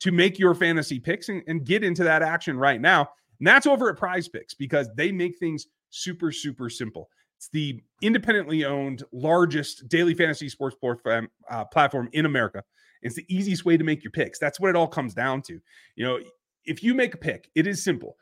to 0.00 0.12
make 0.12 0.38
your 0.38 0.54
fantasy 0.54 0.98
picks 0.98 1.28
and, 1.28 1.42
and 1.46 1.64
get 1.64 1.84
into 1.84 2.04
that 2.04 2.22
action 2.22 2.56
right 2.56 2.80
now. 2.80 3.08
And 3.38 3.46
that's 3.46 3.66
over 3.66 3.90
at 3.90 3.96
Prize 3.96 4.28
Picks 4.28 4.54
because 4.54 4.88
they 4.96 5.12
make 5.12 5.38
things 5.38 5.66
super, 5.90 6.32
super 6.32 6.70
simple. 6.70 7.08
It's 7.36 7.48
the 7.48 7.82
independently 8.02 8.64
owned, 8.64 9.02
largest 9.12 9.88
daily 9.88 10.14
fantasy 10.14 10.48
sports 10.48 10.76
uh, 11.06 11.64
platform 11.66 12.08
in 12.12 12.26
America. 12.26 12.62
It's 13.02 13.14
the 13.14 13.24
easiest 13.34 13.64
way 13.64 13.76
to 13.78 13.84
make 13.84 14.04
your 14.04 14.10
picks. 14.10 14.38
That's 14.38 14.60
what 14.60 14.68
it 14.68 14.76
all 14.76 14.86
comes 14.86 15.14
down 15.14 15.40
to. 15.42 15.58
You 15.96 16.04
know, 16.04 16.18
if 16.64 16.82
you 16.82 16.94
make 16.94 17.14
a 17.14 17.18
pick, 17.18 17.50
it 17.54 17.66
is 17.66 17.82
simple. 17.82 18.16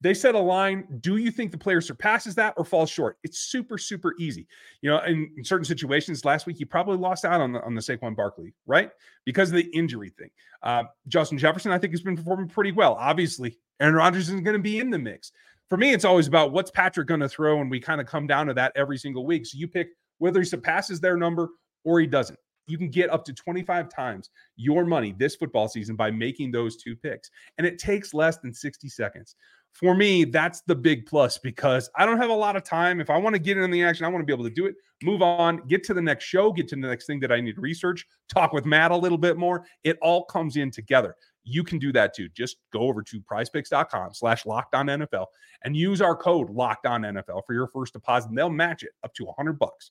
They 0.00 0.14
set 0.14 0.34
a 0.34 0.38
line. 0.38 0.98
Do 1.00 1.16
you 1.16 1.30
think 1.30 1.52
the 1.52 1.58
player 1.58 1.80
surpasses 1.80 2.34
that 2.34 2.54
or 2.56 2.64
falls 2.64 2.90
short? 2.90 3.18
It's 3.22 3.38
super, 3.38 3.78
super 3.78 4.14
easy. 4.18 4.48
You 4.80 4.90
know, 4.90 4.98
in, 5.04 5.30
in 5.36 5.44
certain 5.44 5.64
situations, 5.64 6.24
last 6.24 6.44
week 6.44 6.58
you 6.58 6.66
probably 6.66 6.96
lost 6.96 7.24
out 7.24 7.40
on 7.40 7.52
the 7.52 7.62
on 7.62 7.76
the 7.76 7.80
Saquon 7.80 8.16
Barkley, 8.16 8.52
right? 8.66 8.90
Because 9.24 9.50
of 9.50 9.56
the 9.56 9.70
injury 9.72 10.10
thing. 10.10 10.30
Uh, 10.62 10.84
Justin 11.06 11.38
Jefferson, 11.38 11.70
I 11.70 11.78
think, 11.78 11.92
has 11.92 12.02
been 12.02 12.16
performing 12.16 12.48
pretty 12.48 12.72
well. 12.72 12.94
Obviously, 12.94 13.56
Aaron 13.78 13.94
Rodgers 13.94 14.28
is 14.28 14.40
going 14.40 14.56
to 14.56 14.58
be 14.58 14.80
in 14.80 14.90
the 14.90 14.98
mix 14.98 15.30
for 15.72 15.78
me, 15.78 15.94
it's 15.94 16.04
always 16.04 16.26
about 16.26 16.52
what's 16.52 16.70
Patrick 16.70 17.08
going 17.08 17.20
to 17.20 17.28
throw, 17.30 17.62
and 17.62 17.70
we 17.70 17.80
kind 17.80 17.98
of 17.98 18.06
come 18.06 18.26
down 18.26 18.46
to 18.46 18.52
that 18.52 18.72
every 18.76 18.98
single 18.98 19.24
week. 19.24 19.46
So 19.46 19.56
you 19.56 19.66
pick 19.66 19.88
whether 20.18 20.38
he 20.38 20.44
surpasses 20.44 21.00
their 21.00 21.16
number 21.16 21.48
or 21.82 21.98
he 21.98 22.06
doesn't. 22.06 22.38
You 22.66 22.78
can 22.78 22.90
get 22.90 23.10
up 23.10 23.24
to 23.24 23.32
25 23.32 23.88
times 23.88 24.30
your 24.56 24.84
money 24.84 25.14
this 25.18 25.36
football 25.36 25.68
season 25.68 25.96
by 25.96 26.10
making 26.10 26.52
those 26.52 26.76
two 26.76 26.96
picks. 26.96 27.30
And 27.58 27.66
it 27.66 27.78
takes 27.78 28.14
less 28.14 28.38
than 28.38 28.52
60 28.52 28.88
seconds. 28.88 29.36
For 29.72 29.94
me, 29.94 30.24
that's 30.24 30.60
the 30.62 30.74
big 30.74 31.06
plus 31.06 31.38
because 31.38 31.88
I 31.96 32.04
don't 32.04 32.18
have 32.18 32.28
a 32.28 32.34
lot 32.34 32.56
of 32.56 32.62
time. 32.62 33.00
If 33.00 33.08
I 33.08 33.16
want 33.16 33.34
to 33.34 33.38
get 33.38 33.56
in 33.56 33.70
the 33.70 33.82
action, 33.82 34.04
I 34.04 34.08
want 34.08 34.20
to 34.20 34.26
be 34.26 34.32
able 34.32 34.44
to 34.44 34.50
do 34.50 34.66
it, 34.66 34.74
move 35.02 35.22
on, 35.22 35.66
get 35.66 35.82
to 35.84 35.94
the 35.94 36.02
next 36.02 36.24
show, 36.24 36.52
get 36.52 36.68
to 36.68 36.76
the 36.76 36.86
next 36.86 37.06
thing 37.06 37.20
that 37.20 37.32
I 37.32 37.40
need 37.40 37.54
to 37.54 37.60
research, 37.62 38.06
talk 38.28 38.52
with 38.52 38.66
Matt 38.66 38.90
a 38.90 38.96
little 38.96 39.16
bit 39.16 39.38
more. 39.38 39.64
It 39.82 39.98
all 40.02 40.24
comes 40.26 40.56
in 40.56 40.70
together 40.70 41.16
you 41.44 41.64
can 41.64 41.78
do 41.78 41.92
that 41.92 42.14
too. 42.14 42.28
Just 42.30 42.58
go 42.72 42.80
over 42.80 43.02
to 43.02 43.20
prizepicks.com 43.20 44.14
slash 44.14 44.46
locked 44.46 44.74
on 44.74 44.86
NFL 44.86 45.26
and 45.64 45.76
use 45.76 46.00
our 46.00 46.16
code 46.16 46.50
locked 46.50 46.86
on 46.86 47.02
NFL 47.02 47.42
for 47.46 47.54
your 47.54 47.66
first 47.66 47.92
deposit. 47.92 48.28
And 48.28 48.38
they'll 48.38 48.50
match 48.50 48.82
it 48.82 48.90
up 49.04 49.14
to 49.14 49.24
100 49.24 49.58
bucks. 49.58 49.90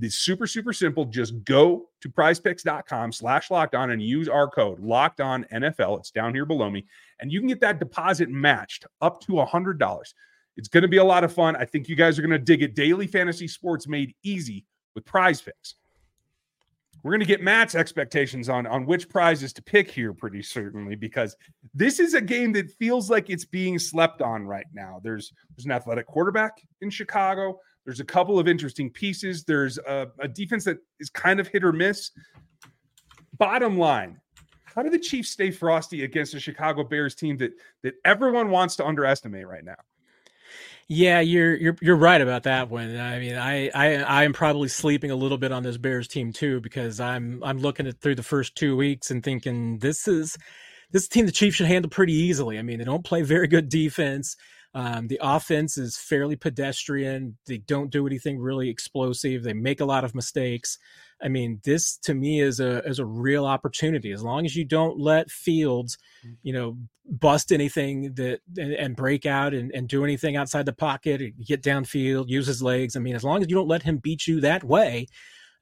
It's 0.00 0.16
super, 0.16 0.46
super 0.46 0.72
simple. 0.72 1.04
Just 1.04 1.42
go 1.44 1.88
to 2.00 2.08
prizepicks.com 2.08 3.12
slash 3.12 3.50
locked 3.50 3.74
on 3.74 3.90
and 3.90 4.00
use 4.02 4.28
our 4.28 4.48
code 4.48 4.80
locked 4.80 5.20
on 5.20 5.44
NFL. 5.52 5.98
It's 5.98 6.10
down 6.10 6.34
here 6.34 6.46
below 6.46 6.70
me. 6.70 6.86
And 7.18 7.32
you 7.32 7.40
can 7.40 7.48
get 7.48 7.60
that 7.60 7.78
deposit 7.80 8.28
matched 8.30 8.86
up 9.00 9.20
to 9.22 9.40
a 9.40 9.46
$100. 9.46 10.14
It's 10.56 10.68
going 10.68 10.82
to 10.82 10.88
be 10.88 10.98
a 10.98 11.04
lot 11.04 11.24
of 11.24 11.32
fun. 11.32 11.56
I 11.56 11.64
think 11.64 11.88
you 11.88 11.96
guys 11.96 12.18
are 12.18 12.22
going 12.22 12.30
to 12.30 12.38
dig 12.38 12.62
it. 12.62 12.74
Daily 12.74 13.06
fantasy 13.06 13.48
sports 13.48 13.88
made 13.88 14.14
easy 14.22 14.64
with 14.94 15.04
prize 15.04 15.40
picks. 15.40 15.74
we're 17.02 17.12
going 17.12 17.20
to 17.20 17.26
get 17.26 17.42
Matt's 17.42 17.74
expectations 17.74 18.48
on 18.48 18.66
on 18.66 18.86
which 18.86 19.08
prizes 19.08 19.52
to 19.54 19.62
pick 19.62 19.90
here 19.90 20.12
pretty 20.12 20.42
certainly 20.42 20.94
because 20.96 21.36
this 21.74 22.00
is 22.00 22.14
a 22.14 22.20
game 22.20 22.52
that 22.52 22.70
feels 22.72 23.10
like 23.10 23.30
it's 23.30 23.44
being 23.44 23.78
slept 23.78 24.20
on 24.22 24.46
right 24.46 24.66
now. 24.72 25.00
There's 25.02 25.32
there's 25.56 25.64
an 25.64 25.72
athletic 25.72 26.06
quarterback 26.06 26.60
in 26.80 26.90
Chicago. 26.90 27.58
There's 27.84 28.00
a 28.00 28.04
couple 28.04 28.38
of 28.38 28.46
interesting 28.46 28.90
pieces. 28.90 29.44
There's 29.44 29.78
a, 29.78 30.08
a 30.18 30.28
defense 30.28 30.64
that 30.64 30.78
is 30.98 31.10
kind 31.10 31.40
of 31.40 31.48
hit 31.48 31.64
or 31.64 31.72
miss. 31.72 32.10
Bottom 33.38 33.78
line, 33.78 34.20
how 34.64 34.82
do 34.82 34.90
the 34.90 34.98
Chiefs 34.98 35.30
stay 35.30 35.50
frosty 35.50 36.04
against 36.04 36.34
a 36.34 36.40
Chicago 36.40 36.84
Bears 36.84 37.14
team 37.14 37.38
that 37.38 37.52
that 37.82 37.94
everyone 38.04 38.50
wants 38.50 38.76
to 38.76 38.86
underestimate 38.86 39.46
right 39.46 39.64
now? 39.64 39.76
Yeah, 40.92 41.20
you're 41.20 41.54
you're 41.54 41.76
you're 41.80 41.96
right 41.96 42.20
about 42.20 42.42
that 42.42 42.68
one. 42.68 42.96
I 42.96 43.20
mean, 43.20 43.36
I 43.36 43.68
I 43.68 43.94
I 44.02 44.24
am 44.24 44.32
probably 44.32 44.68
sleeping 44.68 45.10
a 45.10 45.16
little 45.16 45.38
bit 45.38 45.52
on 45.52 45.62
this 45.62 45.76
Bears 45.76 46.08
team 46.08 46.32
too 46.32 46.60
because 46.60 46.98
I'm 46.98 47.42
I'm 47.44 47.58
looking 47.58 47.86
at 47.86 48.00
through 48.00 48.16
the 48.16 48.24
first 48.24 48.56
two 48.56 48.76
weeks 48.76 49.10
and 49.10 49.22
thinking 49.22 49.78
this 49.78 50.08
is 50.08 50.36
this 50.90 51.06
team 51.06 51.26
the 51.26 51.32
Chiefs 51.32 51.56
should 51.56 51.66
handle 51.66 51.90
pretty 51.90 52.12
easily. 52.12 52.58
I 52.58 52.62
mean, 52.62 52.78
they 52.78 52.84
don't 52.84 53.04
play 53.04 53.22
very 53.22 53.46
good 53.46 53.68
defense. 53.68 54.36
Um, 54.72 55.08
the 55.08 55.18
offense 55.20 55.76
is 55.76 55.96
fairly 55.96 56.36
pedestrian. 56.36 57.36
They 57.46 57.58
don't 57.58 57.90
do 57.90 58.06
anything 58.06 58.38
really 58.38 58.68
explosive. 58.68 59.42
They 59.42 59.52
make 59.52 59.80
a 59.80 59.84
lot 59.84 60.04
of 60.04 60.14
mistakes. 60.14 60.78
I 61.22 61.28
mean, 61.28 61.60
this 61.64 61.96
to 62.04 62.14
me 62.14 62.40
is 62.40 62.60
a 62.60 62.78
is 62.84 62.98
a 62.98 63.04
real 63.04 63.44
opportunity. 63.46 64.12
As 64.12 64.22
long 64.22 64.46
as 64.46 64.56
you 64.56 64.64
don't 64.64 64.98
let 64.98 65.30
Fields, 65.30 65.98
mm. 66.26 66.36
you 66.42 66.52
know, 66.52 66.78
bust 67.04 67.52
anything 67.52 68.14
that 68.14 68.40
and, 68.56 68.72
and 68.72 68.96
break 68.96 69.26
out 69.26 69.54
and, 69.54 69.72
and 69.74 69.88
do 69.88 70.04
anything 70.04 70.36
outside 70.36 70.66
the 70.66 70.72
pocket, 70.72 71.20
get 71.44 71.62
downfield, 71.62 72.28
use 72.28 72.46
his 72.46 72.62
legs. 72.62 72.96
I 72.96 73.00
mean, 73.00 73.16
as 73.16 73.24
long 73.24 73.42
as 73.42 73.48
you 73.50 73.56
don't 73.56 73.68
let 73.68 73.82
him 73.82 73.98
beat 73.98 74.26
you 74.26 74.40
that 74.40 74.64
way, 74.64 75.08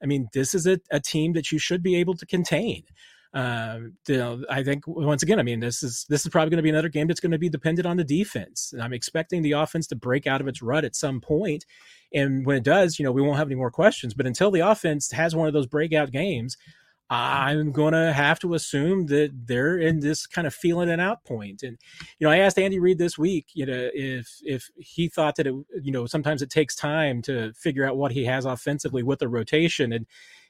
I 0.01 0.05
mean, 0.05 0.29
this 0.33 0.53
is 0.53 0.67
a, 0.67 0.79
a 0.91 0.99
team 0.99 1.33
that 1.33 1.51
you 1.51 1.59
should 1.59 1.83
be 1.83 1.95
able 1.95 2.15
to 2.15 2.25
contain. 2.25 2.83
Um, 3.33 3.93
you 4.07 4.17
know, 4.17 4.43
I 4.49 4.63
think 4.63 4.87
once 4.87 5.21
again, 5.21 5.39
I 5.39 5.43
mean, 5.43 5.59
this 5.59 5.83
is 5.83 6.05
this 6.09 6.25
is 6.25 6.31
probably 6.31 6.49
going 6.49 6.57
to 6.57 6.63
be 6.63 6.69
another 6.69 6.89
game 6.89 7.07
that's 7.07 7.19
going 7.19 7.31
to 7.31 7.37
be 7.37 7.49
dependent 7.49 7.85
on 7.85 7.97
the 7.97 8.03
defense, 8.03 8.71
and 8.73 8.81
I'm 8.81 8.93
expecting 8.93 9.43
the 9.43 9.51
offense 9.51 9.85
to 9.87 9.95
break 9.95 10.25
out 10.25 10.41
of 10.41 10.47
its 10.47 10.61
rut 10.61 10.83
at 10.83 10.95
some 10.95 11.21
point. 11.21 11.65
And 12.13 12.45
when 12.45 12.57
it 12.57 12.63
does, 12.63 12.97
you 12.97 13.05
know, 13.05 13.11
we 13.11 13.21
won't 13.21 13.37
have 13.37 13.47
any 13.47 13.55
more 13.55 13.71
questions. 13.71 14.13
But 14.15 14.25
until 14.25 14.49
the 14.49 14.61
offense 14.61 15.11
has 15.11 15.35
one 15.35 15.47
of 15.47 15.53
those 15.53 15.67
breakout 15.67 16.11
games, 16.11 16.57
I'm 17.11 17.71
going 17.71 17.93
to 17.93 18.13
have 18.13 18.39
to 18.39 18.53
assume 18.53 19.07
that 19.07 19.31
they're 19.45 19.77
in 19.77 19.99
this 19.99 20.27
kind 20.27 20.45
of 20.45 20.53
feeling 20.53 20.89
it 20.89 20.99
out 20.99 21.23
point. 21.23 21.63
And, 21.63 21.77
you 22.19 22.25
know, 22.25 22.31
I 22.31 22.37
asked 22.37 22.59
Andy 22.59 22.79
Reid 22.79 22.99
this 22.99 23.17
week, 23.17 23.47
you 23.53 23.65
know, 23.65 23.89
if, 23.93 24.37
if 24.43 24.69
he 24.77 25.07
thought 25.07 25.35
that 25.37 25.47
it, 25.47 25.55
you 25.81 25.91
know, 25.91 26.05
sometimes 26.05 26.41
it 26.41 26.51
takes 26.51 26.75
time 26.75 27.21
to 27.23 27.51
figure 27.53 27.87
out 27.87 27.97
what 27.97 28.11
he 28.11 28.25
has 28.25 28.45
offensively 28.45 29.01
with 29.01 29.19
the 29.19 29.27
rotation. 29.27 29.91
And 29.91 30.05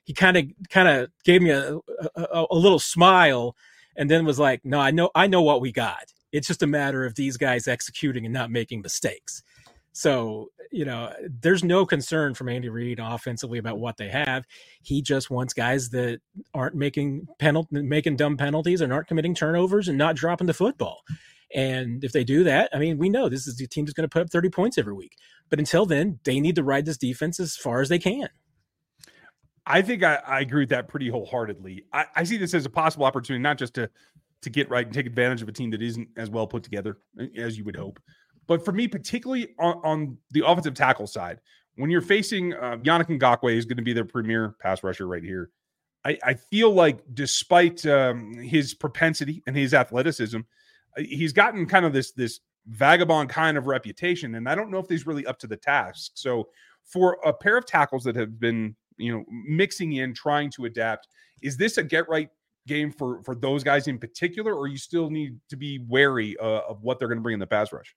he 0.09 0.13
kind 0.13 0.37
of, 0.37 0.45
kind 0.71 0.87
of 0.87 1.11
gave 1.23 1.39
me 1.39 1.51
a, 1.51 1.75
a, 2.15 2.45
a 2.49 2.55
little 2.55 2.79
smile 2.79 3.55
and 3.95 4.09
then 4.09 4.25
was 4.25 4.39
like, 4.39 4.65
no, 4.65 4.79
I 4.79 4.89
know, 4.89 5.11
I 5.13 5.27
know 5.27 5.43
what 5.43 5.61
we 5.61 5.71
got. 5.71 6.11
It's 6.31 6.47
just 6.47 6.63
a 6.63 6.67
matter 6.67 7.05
of 7.05 7.13
these 7.13 7.37
guys 7.37 7.67
executing 7.67 8.25
and 8.25 8.33
not 8.33 8.49
making 8.49 8.81
mistakes. 8.81 9.43
So, 9.91 10.47
you 10.71 10.83
know, 10.83 11.13
there's 11.41 11.63
no 11.63 11.85
concern 11.85 12.33
from 12.33 12.49
Andy 12.49 12.69
Reid 12.69 12.97
offensively 12.99 13.59
about 13.59 13.77
what 13.77 13.97
they 13.97 14.09
have. 14.09 14.45
He 14.81 15.03
just 15.03 15.29
wants 15.29 15.53
guys 15.53 15.89
that 15.89 16.21
aren't 16.55 16.73
making 16.73 17.27
penalty 17.37 17.83
making 17.83 18.15
dumb 18.15 18.35
penalties 18.35 18.81
and 18.81 18.91
aren't 18.91 19.09
committing 19.09 19.35
turnovers 19.35 19.87
and 19.87 19.97
not 19.99 20.15
dropping 20.15 20.47
the 20.47 20.55
football. 20.55 21.01
And 21.53 22.03
if 22.03 22.13
they 22.13 22.23
do 22.23 22.43
that, 22.45 22.71
I 22.73 22.79
mean, 22.79 22.97
we 22.97 23.09
know 23.09 23.29
this 23.29 23.45
is 23.45 23.57
the 23.57 23.67
team 23.67 23.85
that's 23.85 23.93
going 23.93 24.09
to 24.09 24.11
put 24.11 24.23
up 24.23 24.31
30 24.31 24.49
points 24.49 24.79
every 24.79 24.93
week. 24.93 25.17
But 25.51 25.59
until 25.59 25.85
then, 25.85 26.19
they 26.23 26.39
need 26.39 26.55
to 26.55 26.63
ride 26.63 26.87
this 26.87 26.97
defense 26.97 27.39
as 27.39 27.55
far 27.55 27.81
as 27.81 27.89
they 27.89 27.99
can. 27.99 28.29
I 29.65 29.81
think 29.81 30.03
I, 30.03 30.15
I 30.15 30.39
agree 30.41 30.63
with 30.63 30.69
that 30.69 30.87
pretty 30.87 31.09
wholeheartedly. 31.09 31.85
I, 31.93 32.05
I 32.15 32.23
see 32.23 32.37
this 32.37 32.53
as 32.53 32.65
a 32.65 32.69
possible 32.69 33.05
opportunity, 33.05 33.41
not 33.41 33.57
just 33.57 33.73
to 33.75 33.89
to 34.41 34.49
get 34.49 34.69
right 34.69 34.85
and 34.85 34.93
take 34.93 35.05
advantage 35.05 35.41
of 35.41 35.49
a 35.49 35.51
team 35.51 35.69
that 35.69 35.81
isn't 35.81 36.07
as 36.15 36.29
well 36.29 36.47
put 36.47 36.63
together 36.63 36.99
as 37.37 37.57
you 37.57 37.65
would 37.65 37.75
hope, 37.75 37.99
but 38.47 38.65
for 38.65 38.71
me, 38.71 38.87
particularly 38.87 39.49
on, 39.59 39.81
on 39.83 40.17
the 40.31 40.43
offensive 40.45 40.73
tackle 40.73 41.07
side, 41.07 41.39
when 41.75 41.91
you're 41.91 42.01
facing 42.01 42.53
uh, 42.55 42.77
Yannick 42.77 43.07
Ngakoue, 43.07 43.55
is 43.55 43.65
going 43.65 43.77
to 43.77 43.83
be 43.83 43.93
their 43.93 44.05
premier 44.05 44.55
pass 44.59 44.83
rusher 44.83 45.07
right 45.07 45.23
here. 45.23 45.51
I, 46.03 46.17
I 46.23 46.33
feel 46.33 46.71
like, 46.71 46.99
despite 47.13 47.85
um, 47.85 48.33
his 48.33 48.73
propensity 48.73 49.43
and 49.45 49.55
his 49.55 49.73
athleticism, 49.73 50.39
uh, 50.39 51.01
he's 51.01 51.31
gotten 51.31 51.67
kind 51.67 51.85
of 51.85 51.93
this 51.93 52.11
this 52.13 52.39
vagabond 52.67 53.29
kind 53.29 53.55
of 53.55 53.67
reputation, 53.67 54.33
and 54.35 54.49
I 54.49 54.55
don't 54.55 54.71
know 54.71 54.79
if 54.79 54.89
he's 54.89 55.05
really 55.05 55.25
up 55.25 55.37
to 55.39 55.47
the 55.47 55.57
task. 55.57 56.13
So, 56.15 56.49
for 56.83 57.19
a 57.23 57.31
pair 57.31 57.55
of 57.55 57.67
tackles 57.67 58.03
that 58.05 58.15
have 58.15 58.39
been, 58.39 58.75
you 58.99 59.11
know, 59.11 59.25
mixing 59.29 59.93
in, 59.93 60.13
trying 60.13 60.51
to 60.51 60.65
adapt, 60.65 61.07
is 61.41 61.57
this 61.57 61.77
a 61.77 61.83
get 61.83 62.07
right 62.09 62.29
game 62.67 62.91
for 62.91 63.23
for 63.23 63.35
those 63.35 63.63
guys 63.63 63.87
in 63.87 63.97
particular, 63.97 64.53
or 64.53 64.67
you 64.67 64.77
still 64.77 65.09
need 65.09 65.39
to 65.49 65.57
be 65.57 65.79
wary 65.87 66.37
uh, 66.37 66.61
of 66.69 66.81
what 66.83 66.99
they're 66.99 67.07
going 67.07 67.17
to 67.17 67.23
bring 67.23 67.33
in 67.33 67.39
the 67.39 67.47
pass 67.47 67.71
rush? 67.73 67.95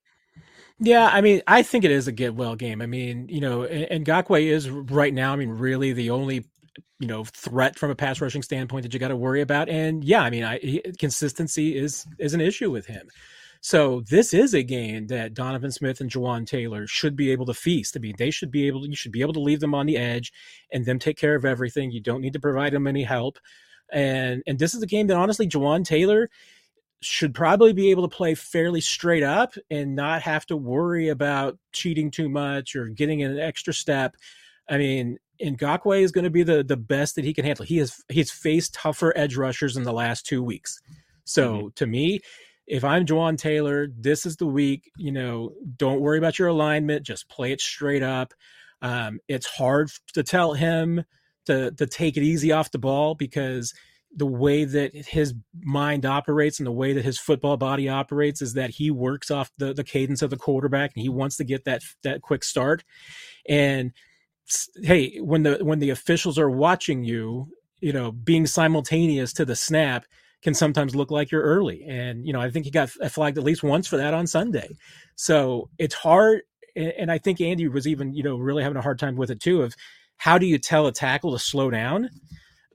Yeah, 0.78 1.08
I 1.12 1.20
mean, 1.20 1.42
I 1.46 1.62
think 1.62 1.84
it 1.84 1.90
is 1.90 2.08
a 2.08 2.12
get 2.12 2.34
well 2.34 2.56
game. 2.56 2.80
I 2.80 2.86
mean, 2.86 3.28
you 3.28 3.40
know, 3.40 3.60
Ngakoue 3.60 4.46
is 4.46 4.70
right 4.70 5.12
now, 5.12 5.32
I 5.32 5.36
mean, 5.36 5.50
really 5.50 5.92
the 5.92 6.10
only 6.10 6.44
you 6.98 7.06
know 7.08 7.24
threat 7.24 7.78
from 7.78 7.90
a 7.90 7.94
pass 7.94 8.20
rushing 8.20 8.42
standpoint 8.42 8.84
that 8.84 8.94
you 8.94 9.00
got 9.00 9.08
to 9.08 9.16
worry 9.16 9.40
about. 9.40 9.68
And 9.68 10.04
yeah, 10.04 10.22
I 10.22 10.30
mean, 10.30 10.44
I, 10.44 10.80
consistency 10.98 11.76
is 11.76 12.06
is 12.18 12.34
an 12.34 12.40
issue 12.40 12.70
with 12.70 12.86
him. 12.86 13.08
So 13.64 14.02
this 14.10 14.34
is 14.34 14.54
a 14.54 14.64
game 14.64 15.06
that 15.06 15.34
Donovan 15.34 15.70
Smith 15.70 16.00
and 16.00 16.10
Jawaan 16.10 16.46
Taylor 16.46 16.84
should 16.88 17.14
be 17.14 17.30
able 17.30 17.46
to 17.46 17.54
feast. 17.54 17.96
I 17.96 18.00
mean, 18.00 18.14
they 18.18 18.32
should 18.32 18.50
be 18.50 18.66
able 18.66 18.82
to, 18.82 18.88
you 18.88 18.96
should 18.96 19.12
be 19.12 19.20
able 19.20 19.34
to 19.34 19.40
leave 19.40 19.60
them 19.60 19.74
on 19.74 19.86
the 19.86 19.96
edge 19.96 20.32
and 20.72 20.84
them 20.84 20.98
take 20.98 21.16
care 21.16 21.36
of 21.36 21.44
everything. 21.44 21.92
You 21.92 22.00
don't 22.00 22.20
need 22.20 22.32
to 22.32 22.40
provide 22.40 22.72
them 22.72 22.88
any 22.88 23.04
help. 23.04 23.38
And 23.92 24.42
and 24.46 24.58
this 24.58 24.74
is 24.74 24.82
a 24.82 24.86
game 24.86 25.06
that 25.06 25.16
honestly, 25.16 25.46
Jawaan 25.46 25.84
Taylor, 25.84 26.28
should 27.02 27.34
probably 27.34 27.72
be 27.72 27.90
able 27.90 28.08
to 28.08 28.16
play 28.16 28.34
fairly 28.34 28.80
straight 28.80 29.24
up 29.24 29.54
and 29.70 29.96
not 29.96 30.22
have 30.22 30.46
to 30.46 30.56
worry 30.56 31.08
about 31.08 31.58
cheating 31.72 32.10
too 32.10 32.28
much 32.28 32.76
or 32.76 32.86
getting 32.86 33.22
an 33.22 33.38
extra 33.38 33.74
step. 33.74 34.16
I 34.70 34.78
mean, 34.78 35.18
Ngakoue 35.40 36.02
is 36.02 36.12
going 36.12 36.24
to 36.24 36.30
be 36.30 36.44
the 36.44 36.62
the 36.62 36.76
best 36.76 37.16
that 37.16 37.24
he 37.24 37.34
can 37.34 37.44
handle. 37.44 37.64
He 37.64 37.78
has 37.78 38.02
he's 38.08 38.30
faced 38.30 38.74
tougher 38.74 39.12
edge 39.16 39.36
rushers 39.36 39.76
in 39.76 39.82
the 39.82 39.92
last 39.92 40.26
two 40.26 40.42
weeks. 40.42 40.80
So 41.24 41.54
mm-hmm. 41.54 41.68
to 41.74 41.86
me, 41.86 42.20
if 42.66 42.84
I'm 42.84 43.06
Jawaan 43.06 43.38
Taylor, 43.38 43.88
this 43.96 44.26
is 44.26 44.36
the 44.36 44.46
week. 44.46 44.90
You 44.96 45.12
know, 45.12 45.52
don't 45.76 46.00
worry 46.00 46.18
about 46.18 46.38
your 46.38 46.48
alignment. 46.48 47.04
Just 47.04 47.28
play 47.28 47.52
it 47.52 47.60
straight 47.60 48.02
up. 48.02 48.34
Um, 48.80 49.20
it's 49.28 49.46
hard 49.46 49.90
to 50.14 50.22
tell 50.22 50.54
him 50.54 51.04
to 51.46 51.72
to 51.72 51.86
take 51.86 52.16
it 52.16 52.22
easy 52.22 52.52
off 52.52 52.70
the 52.70 52.78
ball 52.78 53.14
because 53.14 53.72
the 54.14 54.26
way 54.26 54.64
that 54.64 54.94
his 54.94 55.34
mind 55.60 56.04
operates 56.04 56.60
and 56.60 56.66
the 56.66 56.72
way 56.72 56.92
that 56.92 57.04
his 57.04 57.18
football 57.18 57.56
body 57.56 57.88
operates 57.88 58.42
is 58.42 58.54
that 58.54 58.70
he 58.70 58.90
works 58.90 59.30
off 59.30 59.50
the, 59.56 59.72
the 59.72 59.84
cadence 59.84 60.20
of 60.20 60.30
the 60.30 60.36
quarterback 60.36 60.92
and 60.94 61.02
he 61.02 61.08
wants 61.08 61.36
to 61.36 61.44
get 61.44 61.64
that 61.64 61.82
that 62.02 62.20
quick 62.20 62.44
start 62.44 62.84
and 63.48 63.92
hey 64.82 65.18
when 65.20 65.44
the 65.44 65.58
when 65.62 65.78
the 65.78 65.90
officials 65.90 66.38
are 66.38 66.50
watching 66.50 67.04
you 67.04 67.48
you 67.80 67.92
know 67.92 68.12
being 68.12 68.46
simultaneous 68.46 69.32
to 69.32 69.44
the 69.44 69.56
snap 69.56 70.04
can 70.42 70.54
sometimes 70.54 70.94
look 70.94 71.10
like 71.10 71.30
you're 71.30 71.42
early. 71.42 71.84
And 71.84 72.26
you 72.26 72.32
know 72.32 72.40
i 72.40 72.50
think 72.50 72.64
he 72.64 72.70
got 72.70 72.90
flagged 72.90 73.38
at 73.38 73.44
least 73.44 73.62
once 73.62 73.86
for 73.86 73.96
that 73.96 74.14
on 74.14 74.26
sunday. 74.26 74.68
So 75.16 75.70
it's 75.78 75.94
hard 75.94 76.42
and 76.74 77.12
i 77.12 77.18
think 77.18 77.38
andy 77.38 77.68
was 77.68 77.86
even 77.86 78.14
you 78.14 78.22
know 78.22 78.36
really 78.38 78.62
having 78.62 78.78
a 78.78 78.82
hard 78.82 78.98
time 78.98 79.14
with 79.14 79.30
it 79.30 79.40
too 79.40 79.60
of 79.60 79.74
how 80.22 80.38
do 80.38 80.46
you 80.46 80.56
tell 80.56 80.86
a 80.86 80.92
tackle 80.92 81.32
to 81.32 81.38
slow 81.40 81.68
down? 81.68 82.08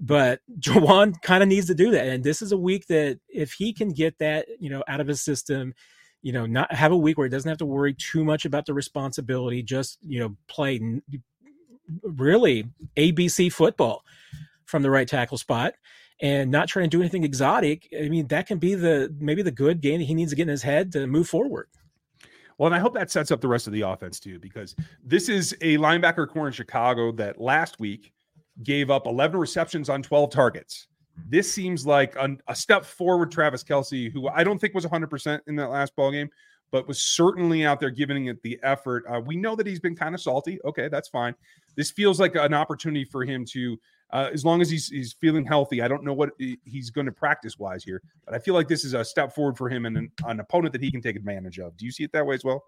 But 0.01 0.41
Jawaan 0.59 1.21
kind 1.21 1.41
of 1.41 1.47
needs 1.47 1.67
to 1.67 1.75
do 1.75 1.91
that. 1.91 2.05
And 2.05 2.21
this 2.21 2.41
is 2.41 2.51
a 2.51 2.57
week 2.57 2.87
that 2.87 3.19
if 3.29 3.53
he 3.53 3.71
can 3.71 3.93
get 3.93 4.19
that, 4.19 4.47
you 4.59 4.69
know, 4.69 4.83
out 4.85 4.99
of 4.99 5.07
his 5.07 5.21
system, 5.21 5.73
you 6.21 6.33
know, 6.33 6.45
not 6.45 6.73
have 6.73 6.91
a 6.91 6.97
week 6.97 7.17
where 7.17 7.25
he 7.25 7.31
doesn't 7.31 7.47
have 7.47 7.59
to 7.59 7.65
worry 7.65 7.93
too 7.93 8.25
much 8.25 8.43
about 8.43 8.65
the 8.65 8.73
responsibility, 8.73 9.63
just, 9.63 9.97
you 10.01 10.19
know, 10.19 10.35
play 10.49 10.81
really 12.03 12.65
ABC 12.97 13.49
football 13.49 14.03
from 14.65 14.83
the 14.83 14.91
right 14.91 15.07
tackle 15.07 15.37
spot 15.37 15.73
and 16.19 16.49
not 16.49 16.67
trying 16.67 16.89
to 16.89 16.89
do 16.89 17.01
anything 17.01 17.23
exotic. 17.23 17.87
I 17.97 18.09
mean, 18.09 18.27
that 18.27 18.47
can 18.47 18.57
be 18.57 18.75
the 18.75 19.13
maybe 19.19 19.41
the 19.41 19.51
good 19.51 19.81
game 19.81 19.99
that 19.99 20.05
he 20.05 20.13
needs 20.13 20.31
to 20.31 20.35
get 20.35 20.43
in 20.43 20.49
his 20.49 20.63
head 20.63 20.91
to 20.93 21.07
move 21.07 21.27
forward. 21.27 21.67
Well, 22.57 22.67
and 22.67 22.75
I 22.75 22.79
hope 22.79 22.93
that 22.95 23.11
sets 23.11 23.29
up 23.29 23.39
the 23.39 23.47
rest 23.47 23.67
of 23.67 23.73
the 23.73 23.81
offense 23.81 24.19
too, 24.19 24.39
because 24.39 24.75
this 25.03 25.29
is 25.29 25.55
a 25.61 25.77
linebacker 25.77 26.27
corps 26.27 26.47
in 26.47 26.53
Chicago 26.53 27.11
that 27.13 27.39
last 27.39 27.79
week 27.79 28.13
gave 28.63 28.89
up 28.89 29.05
11 29.05 29.39
receptions 29.39 29.89
on 29.89 30.01
12 30.01 30.31
targets. 30.31 30.87
This 31.29 31.51
seems 31.51 31.85
like 31.85 32.15
a, 32.15 32.35
a 32.47 32.55
step 32.55 32.83
forward. 32.83 33.31
Travis 33.31 33.63
Kelce, 33.63 34.11
who 34.11 34.27
I 34.27 34.43
don't 34.43 34.59
think 34.59 34.73
was 34.73 34.85
100% 34.85 35.39
in 35.47 35.55
that 35.55 35.69
last 35.69 35.95
ball 35.95 36.11
game, 36.11 36.29
but 36.71 36.87
was 36.87 37.01
certainly 37.01 37.65
out 37.65 37.79
there 37.79 37.89
giving 37.89 38.27
it 38.27 38.41
the 38.43 38.59
effort. 38.63 39.05
Uh, 39.09 39.19
we 39.19 39.37
know 39.37 39.55
that 39.55 39.67
he's 39.67 39.79
been 39.79 39.95
kind 39.95 40.13
of 40.13 40.21
salty. 40.21 40.59
Okay, 40.65 40.89
that's 40.89 41.09
fine. 41.09 41.35
This 41.75 41.91
feels 41.91 42.19
like 42.19 42.35
an 42.35 42.53
opportunity 42.53 43.05
for 43.05 43.23
him 43.23 43.45
to, 43.51 43.77
uh, 44.11 44.29
as 44.33 44.43
long 44.43 44.61
as 44.61 44.69
he's 44.69 44.87
he's 44.87 45.13
feeling 45.13 45.45
healthy. 45.45 45.81
I 45.81 45.87
don't 45.87 46.03
know 46.03 46.13
what 46.13 46.31
he's 46.65 46.89
going 46.89 47.05
to 47.05 47.11
practice 47.11 47.57
wise 47.57 47.83
here, 47.83 48.01
but 48.25 48.33
I 48.33 48.39
feel 48.39 48.53
like 48.53 48.67
this 48.67 48.83
is 48.83 48.93
a 48.93 49.05
step 49.05 49.33
forward 49.33 49.57
for 49.57 49.69
him 49.69 49.85
and 49.85 49.97
an, 49.97 50.11
an 50.25 50.39
opponent 50.39 50.73
that 50.73 50.81
he 50.81 50.91
can 50.91 51.01
take 51.01 51.15
advantage 51.15 51.59
of. 51.59 51.77
Do 51.77 51.85
you 51.85 51.91
see 51.91 52.03
it 52.03 52.11
that 52.13 52.25
way 52.25 52.35
as 52.35 52.43
well? 52.43 52.63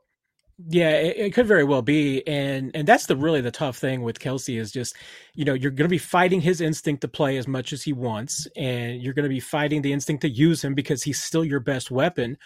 Yeah, 0.67 0.89
it, 0.89 1.17
it, 1.17 1.33
could 1.33 1.47
very 1.47 1.63
well 1.63 1.81
be, 1.81 2.27
and 2.27 2.71
and 2.75 2.85
that's 2.85 3.05
the 3.05 3.15
really 3.15 3.39
the 3.39 3.49
tough 3.49 3.77
thing 3.77 4.01
with 4.01 4.19
Kelce 4.19 4.59
is 4.59 4.73
just, 4.73 4.97
you 5.33 5.45
know, 5.45 5.53
you're 5.53 5.71
going 5.71 5.88
to 5.88 5.89
be 5.89 5.97
fighting 5.97 6.41
his 6.41 6.59
instinct 6.59 6.99
to 7.01 7.07
play 7.07 7.38
as 7.38 7.47
much 7.47 7.71
as 7.71 7.81
he 7.81 7.93
wants, 7.93 8.45
and 8.57 9.01
you're 9.01 9.13
going 9.13 9.23
to 9.23 9.29
be 9.29 9.39
fighting 9.39 9.81
the 9.81 9.93
instinct 9.93 10.21
to 10.21 10.29
use 10.29 10.62
him 10.62 10.73
because 10.73 11.01
he's 11.01 11.23
still 11.23 11.45
your 11.45 11.62
best 11.62 11.91
weapon. 11.91 12.38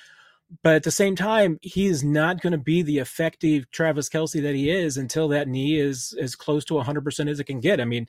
But 0.61 0.75
at 0.75 0.83
the 0.83 0.91
same 0.91 1.15
time, 1.15 1.57
he 1.61 1.87
is 1.87 2.03
not 2.03 2.41
going 2.41 2.51
to 2.51 2.57
be 2.57 2.81
the 2.81 2.99
effective 2.99 3.69
Travis 3.71 4.09
Kelce 4.09 4.41
that 4.41 4.55
he 4.55 4.69
is 4.69 4.97
until 4.97 5.27
that 5.29 5.47
knee 5.47 5.79
is 5.79 6.15
as 6.19 6.35
close 6.35 6.63
to 6.65 6.75
100% 6.75 7.29
as 7.29 7.39
it 7.39 7.45
can 7.45 7.59
get. 7.59 7.81
I 7.81 7.85
mean, 7.85 8.07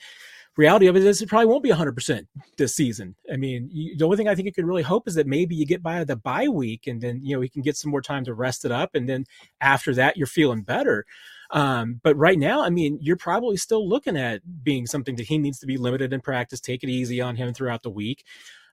reality 0.56 0.86
of 0.86 0.96
it 0.96 1.04
is 1.04 1.20
it 1.20 1.28
probably 1.28 1.46
won't 1.46 1.62
be 1.62 1.70
100% 1.70 2.26
this 2.56 2.76
season. 2.76 3.14
I 3.32 3.36
mean, 3.36 3.68
you, 3.72 3.96
the 3.96 4.04
only 4.04 4.16
thing 4.16 4.28
I 4.28 4.34
think 4.34 4.46
you 4.46 4.52
can 4.52 4.66
really 4.66 4.82
hope 4.82 5.08
is 5.08 5.14
that 5.14 5.26
maybe 5.26 5.54
you 5.54 5.66
get 5.66 5.82
by 5.82 6.04
the 6.04 6.16
bye 6.16 6.48
week 6.48 6.86
and 6.86 7.00
then, 7.00 7.20
you 7.24 7.36
know, 7.36 7.40
he 7.40 7.48
can 7.48 7.62
get 7.62 7.76
some 7.76 7.90
more 7.90 8.02
time 8.02 8.24
to 8.24 8.34
rest 8.34 8.64
it 8.64 8.72
up. 8.72 8.94
And 8.94 9.08
then 9.08 9.24
after 9.60 9.94
that, 9.94 10.16
you're 10.16 10.26
feeling 10.26 10.62
better. 10.62 11.06
Um, 11.50 12.00
but 12.02 12.16
right 12.16 12.38
now, 12.38 12.62
I 12.62 12.70
mean, 12.70 12.98
you're 13.00 13.16
probably 13.16 13.56
still 13.56 13.88
looking 13.88 14.16
at 14.16 14.42
being 14.62 14.86
something 14.86 15.16
that 15.16 15.26
he 15.26 15.38
needs 15.38 15.58
to 15.60 15.66
be 15.66 15.76
limited 15.76 16.12
in 16.12 16.20
practice, 16.20 16.60
take 16.60 16.82
it 16.82 16.88
easy 16.88 17.20
on 17.20 17.36
him 17.36 17.52
throughout 17.52 17.82
the 17.82 17.90
week. 17.90 18.24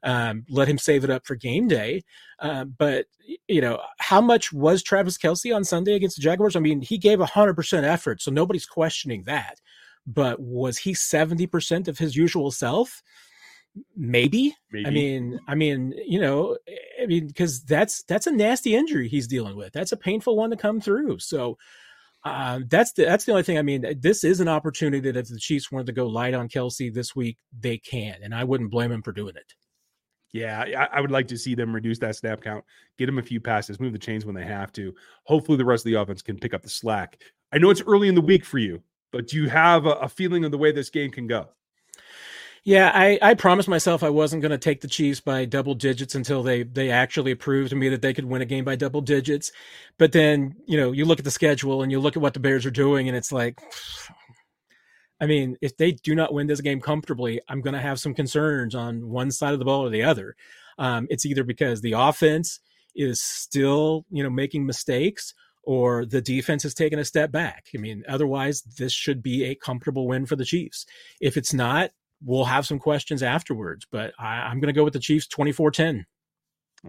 Um, 0.03 0.45
let 0.49 0.67
him 0.67 0.77
save 0.77 1.03
it 1.03 1.09
up 1.09 1.25
for 1.25 1.35
game 1.35 1.67
day. 1.67 2.03
Uh, 2.39 2.65
but 2.65 3.05
you 3.47 3.61
know, 3.61 3.79
how 3.99 4.19
much 4.19 4.51
was 4.51 4.81
Travis 4.81 5.17
Kelce 5.17 5.55
on 5.55 5.63
Sunday 5.63 5.93
against 5.93 6.15
the 6.15 6.23
Jaguars? 6.23 6.55
I 6.55 6.59
mean, 6.59 6.81
he 6.81 6.97
gave 6.97 7.19
hundred 7.19 7.55
percent 7.55 7.85
effort, 7.85 8.21
so 8.21 8.31
nobody's 8.31 8.65
questioning 8.65 9.23
that 9.23 9.59
but 10.07 10.39
was 10.39 10.79
he 10.79 10.93
70% 10.93 11.87
of 11.87 11.97
his 11.97 12.15
usual 12.15 12.51
self? 12.51 13.03
Maybe. 13.95 14.55
Maybe. 14.71 14.85
I 14.85 14.89
mean, 14.89 15.39
I 15.47 15.55
mean, 15.55 15.93
you 16.05 16.19
know, 16.19 16.57
I 17.01 17.05
mean, 17.05 17.27
because 17.27 17.63
that's 17.63 18.03
that's 18.03 18.27
a 18.27 18.31
nasty 18.31 18.75
injury 18.75 19.07
he's 19.07 19.27
dealing 19.27 19.55
with. 19.55 19.71
That's 19.71 19.93
a 19.93 19.97
painful 19.97 20.35
one 20.35 20.49
to 20.49 20.57
come 20.57 20.81
through. 20.81 21.19
So 21.19 21.57
uh, 22.25 22.59
that's 22.67 22.91
the 22.93 23.05
that's 23.05 23.23
the 23.23 23.31
only 23.31 23.43
thing. 23.43 23.57
I 23.57 23.61
mean, 23.61 23.85
this 23.99 24.25
is 24.25 24.41
an 24.41 24.49
opportunity 24.49 24.99
that 25.11 25.17
if 25.17 25.29
the 25.29 25.39
Chiefs 25.39 25.71
wanted 25.71 25.87
to 25.87 25.93
go 25.93 26.07
light 26.07 26.33
on 26.33 26.49
Kelce 26.49 26.93
this 26.93 27.15
week, 27.15 27.37
they 27.57 27.77
can, 27.77 28.17
and 28.21 28.35
I 28.35 28.43
wouldn't 28.43 28.71
blame 28.71 28.91
him 28.91 29.03
for 29.03 29.13
doing 29.13 29.35
it. 29.37 29.53
Yeah, 30.33 30.87
I, 30.93 31.01
would 31.01 31.11
like 31.11 31.27
to 31.27 31.37
see 31.37 31.55
them 31.55 31.75
reduce 31.75 31.99
that 31.99 32.15
snap 32.15 32.41
count, 32.41 32.63
get 32.97 33.07
them 33.07 33.17
a 33.17 33.23
few 33.23 33.41
passes, 33.41 33.81
move 33.81 33.91
the 33.91 33.99
chains 33.99 34.25
when 34.25 34.33
they 34.33 34.45
have 34.45 34.71
to. 34.73 34.95
Hopefully, 35.25 35.57
the 35.57 35.65
rest 35.65 35.85
of 35.85 35.91
the 35.91 35.99
offense 35.99 36.21
can 36.21 36.39
pick 36.39 36.53
up 36.53 36.63
the 36.63 36.69
slack. 36.69 37.21
I 37.51 37.57
know 37.57 37.69
it's 37.69 37.81
early 37.85 38.07
in 38.07 38.15
the 38.15 38.21
week 38.21 38.45
for 38.45 38.57
you, 38.57 38.81
but 39.11 39.27
do 39.27 39.35
you 39.35 39.49
have 39.49 39.85
a, 39.85 39.91
a 39.91 40.07
feeling 40.07 40.45
of 40.45 40.51
the 40.51 40.57
way 40.57 40.71
this 40.71 40.89
game 40.89 41.11
can 41.11 41.27
go? 41.27 41.49
Yeah, 42.63 42.91
I, 42.93 43.17
I 43.21 43.33
promised 43.33 43.67
myself 43.67 44.03
I 44.03 44.11
wasn't 44.11 44.43
going 44.43 44.51
to 44.51 44.57
take 44.57 44.81
the 44.81 44.87
Chiefs 44.87 45.19
by 45.19 45.45
double 45.45 45.73
digits 45.73 46.13
until 46.13 46.43
they 46.43 46.61
they 46.61 46.91
actually 46.91 47.33
proved 47.33 47.71
to 47.71 47.75
me 47.75 47.89
that 47.89 48.03
they 48.03 48.13
could 48.13 48.25
win 48.25 48.43
a 48.43 48.45
game 48.45 48.63
by 48.63 48.75
double 48.75 49.01
digits. 49.01 49.51
But 49.97 50.11
then, 50.11 50.55
you 50.67 50.77
know, 50.77 50.91
you 50.91 51.05
look 51.05 51.17
at 51.17 51.25
the 51.25 51.31
schedule 51.31 51.81
and 51.81 51.91
you 51.91 51.99
look 51.99 52.15
at 52.15 52.21
what 52.21 52.35
the 52.35 52.39
Bears 52.39 52.65
are 52.65 52.71
doing, 52.71 53.07
and 53.07 53.17
it's 53.17 53.31
like, 53.31 53.59
I 55.21 55.27
mean, 55.27 55.55
if 55.61 55.77
they 55.77 55.91
do 55.91 56.15
not 56.15 56.33
win 56.33 56.47
this 56.47 56.61
game 56.61 56.81
comfortably, 56.81 57.39
I'm 57.47 57.61
going 57.61 57.75
to 57.75 57.79
have 57.79 57.99
some 57.99 58.15
concerns 58.15 58.73
on 58.73 59.07
one 59.07 59.29
side 59.29 59.53
of 59.53 59.59
the 59.59 59.65
ball 59.65 59.85
or 59.85 59.89
the 59.89 60.03
other. 60.03 60.35
Um, 60.79 61.05
it's 61.11 61.27
either 61.27 61.43
because 61.43 61.79
the 61.81 61.93
offense 61.93 62.59
is 62.95 63.21
still, 63.21 64.05
you 64.09 64.23
know, 64.23 64.31
making 64.31 64.65
mistakes, 64.65 65.35
or 65.63 66.05
the 66.05 66.21
defense 66.21 66.63
has 66.63 66.73
taken 66.73 66.97
a 66.97 67.05
step 67.05 67.31
back. 67.31 67.67
I 67.75 67.77
mean, 67.77 68.03
otherwise, 68.09 68.63
this 68.63 68.91
should 68.91 69.21
be 69.21 69.45
a 69.45 69.55
comfortable 69.55 70.07
win 70.07 70.25
for 70.25 70.35
the 70.35 70.43
Chiefs. 70.43 70.87
If 71.21 71.37
it's 71.37 71.53
not, 71.53 71.91
we'll 72.23 72.45
have 72.45 72.65
some 72.65 72.79
questions 72.79 73.21
afterwards, 73.21 73.85
but 73.91 74.13
I, 74.19 74.51
am 74.51 74.59
going 74.59 74.73
to 74.73 74.77
go 74.77 74.83
with 74.83 74.93
the 74.93 74.99
Chiefs 74.99 75.27
24 75.27 75.71
10. 75.71 76.05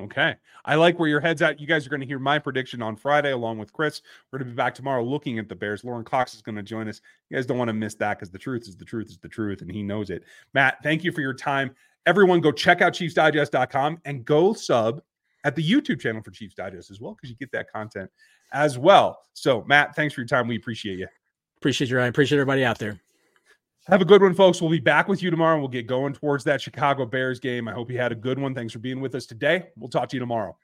Okay. 0.01 0.35
I 0.65 0.77
like 0.77 0.99
where 0.99 1.09
your 1.09 1.21
head's 1.21 1.43
at. 1.43 1.61
You 1.61 1.67
guys 1.67 1.87
are 1.87 1.91
going 1.91 2.01
to 2.01 2.07
hear 2.07 2.19
my 2.19 2.39
prediction 2.39 2.81
on 2.81 2.97
Friday 2.97 3.33
along 3.33 3.59
with 3.59 3.73
Chris. 3.73 4.01
We're 4.31 4.39
going 4.39 4.49
to 4.49 4.53
be 4.53 4.57
back 4.57 4.75
tomorrow 4.75 5.05
looking 5.05 5.39
at 5.39 5.49
the 5.49 5.55
Bears. 5.55 5.85
Lauren 5.85 6.05
Cox 6.05 6.35
is 6.35 6.41
going 6.41 6.57
to 6.57 6.63
join 6.63 6.89
us. 6.89 7.03
You 7.29 7.37
guys 7.37 7.45
don't 7.45 7.59
want 7.59 7.69
to 7.69 7.75
miss 7.75 7.95
that 7.97 8.19
because 8.19 8.31
the 8.31 8.39
truth 8.39 8.69
is 8.69 8.77
the 8.77 8.87
truth 8.87 9.09
is 9.09 9.19
the 9.19 9.29
truth, 9.29 9.61
and 9.61 9.71
he 9.71 9.83
knows 9.83 10.09
it. 10.09 10.25
Matt, 10.55 10.83
thank 10.83 11.05
you 11.05 11.13
for 11.13 11.21
your 11.21 11.35
time. 11.35 11.75
Everyone, 12.07 12.41
go 12.41 12.51
check 12.51 12.81
out 12.81 12.95
ChiefsDigest.com 12.95 14.01
and 14.07 14.25
go 14.25 14.55
sub 14.55 15.03
at 15.45 15.55
the 15.55 15.63
YouTube 15.63 16.01
channel 16.01 16.23
for 16.23 16.31
Chiefs 16.31 16.55
Digest 16.55 16.91
as 16.91 17.01
well 17.01 17.15
because 17.15 17.31
you 17.31 17.37
get 17.37 17.53
that 17.53 17.71
content 17.71 18.11
as 18.53 18.79
well. 18.79 19.21
So, 19.35 19.63
Matt, 19.67 19.95
thanks 19.95 20.15
for 20.15 20.21
your 20.23 20.29
time. 20.29 20.49
We 20.49 20.57
appreciate 20.57 20.99
you. 20.99 21.09
Appreciate 21.59 21.91
you, 21.91 21.97
Ryan. 21.97 22.09
Appreciate 22.09 22.39
everybody 22.39 22.65
out 22.65 22.79
there. 22.79 23.01
Have 23.89 24.01
a 24.01 24.05
good 24.05 24.23
one, 24.23 24.33
folks. 24.33 24.63
We'll 24.63 24.71
be 24.71 24.79
back 24.79 25.09
with 25.09 25.25
you 25.25 25.31
tomorrow. 25.31 25.59
We'll 25.59 25.67
get 25.67 25.89
going 25.89 26.13
towards 26.13 26.45
that 26.45 26.61
Chicago 26.61 27.05
Bears 27.05 27.41
game. 27.41 27.67
I 27.67 27.73
hope 27.73 27.91
you 27.91 27.99
had 27.99 28.13
a 28.13 28.17
good 28.17 28.39
one. 28.39 28.55
Thanks 28.55 28.73
for 28.73 28.79
being 28.79 29.01
with 29.01 29.17
us 29.17 29.27
today. 29.27 29.71
We'll 29.77 29.91
talk 29.91 30.09
to 30.11 30.17
you 30.17 30.21
tomorrow. 30.21 30.57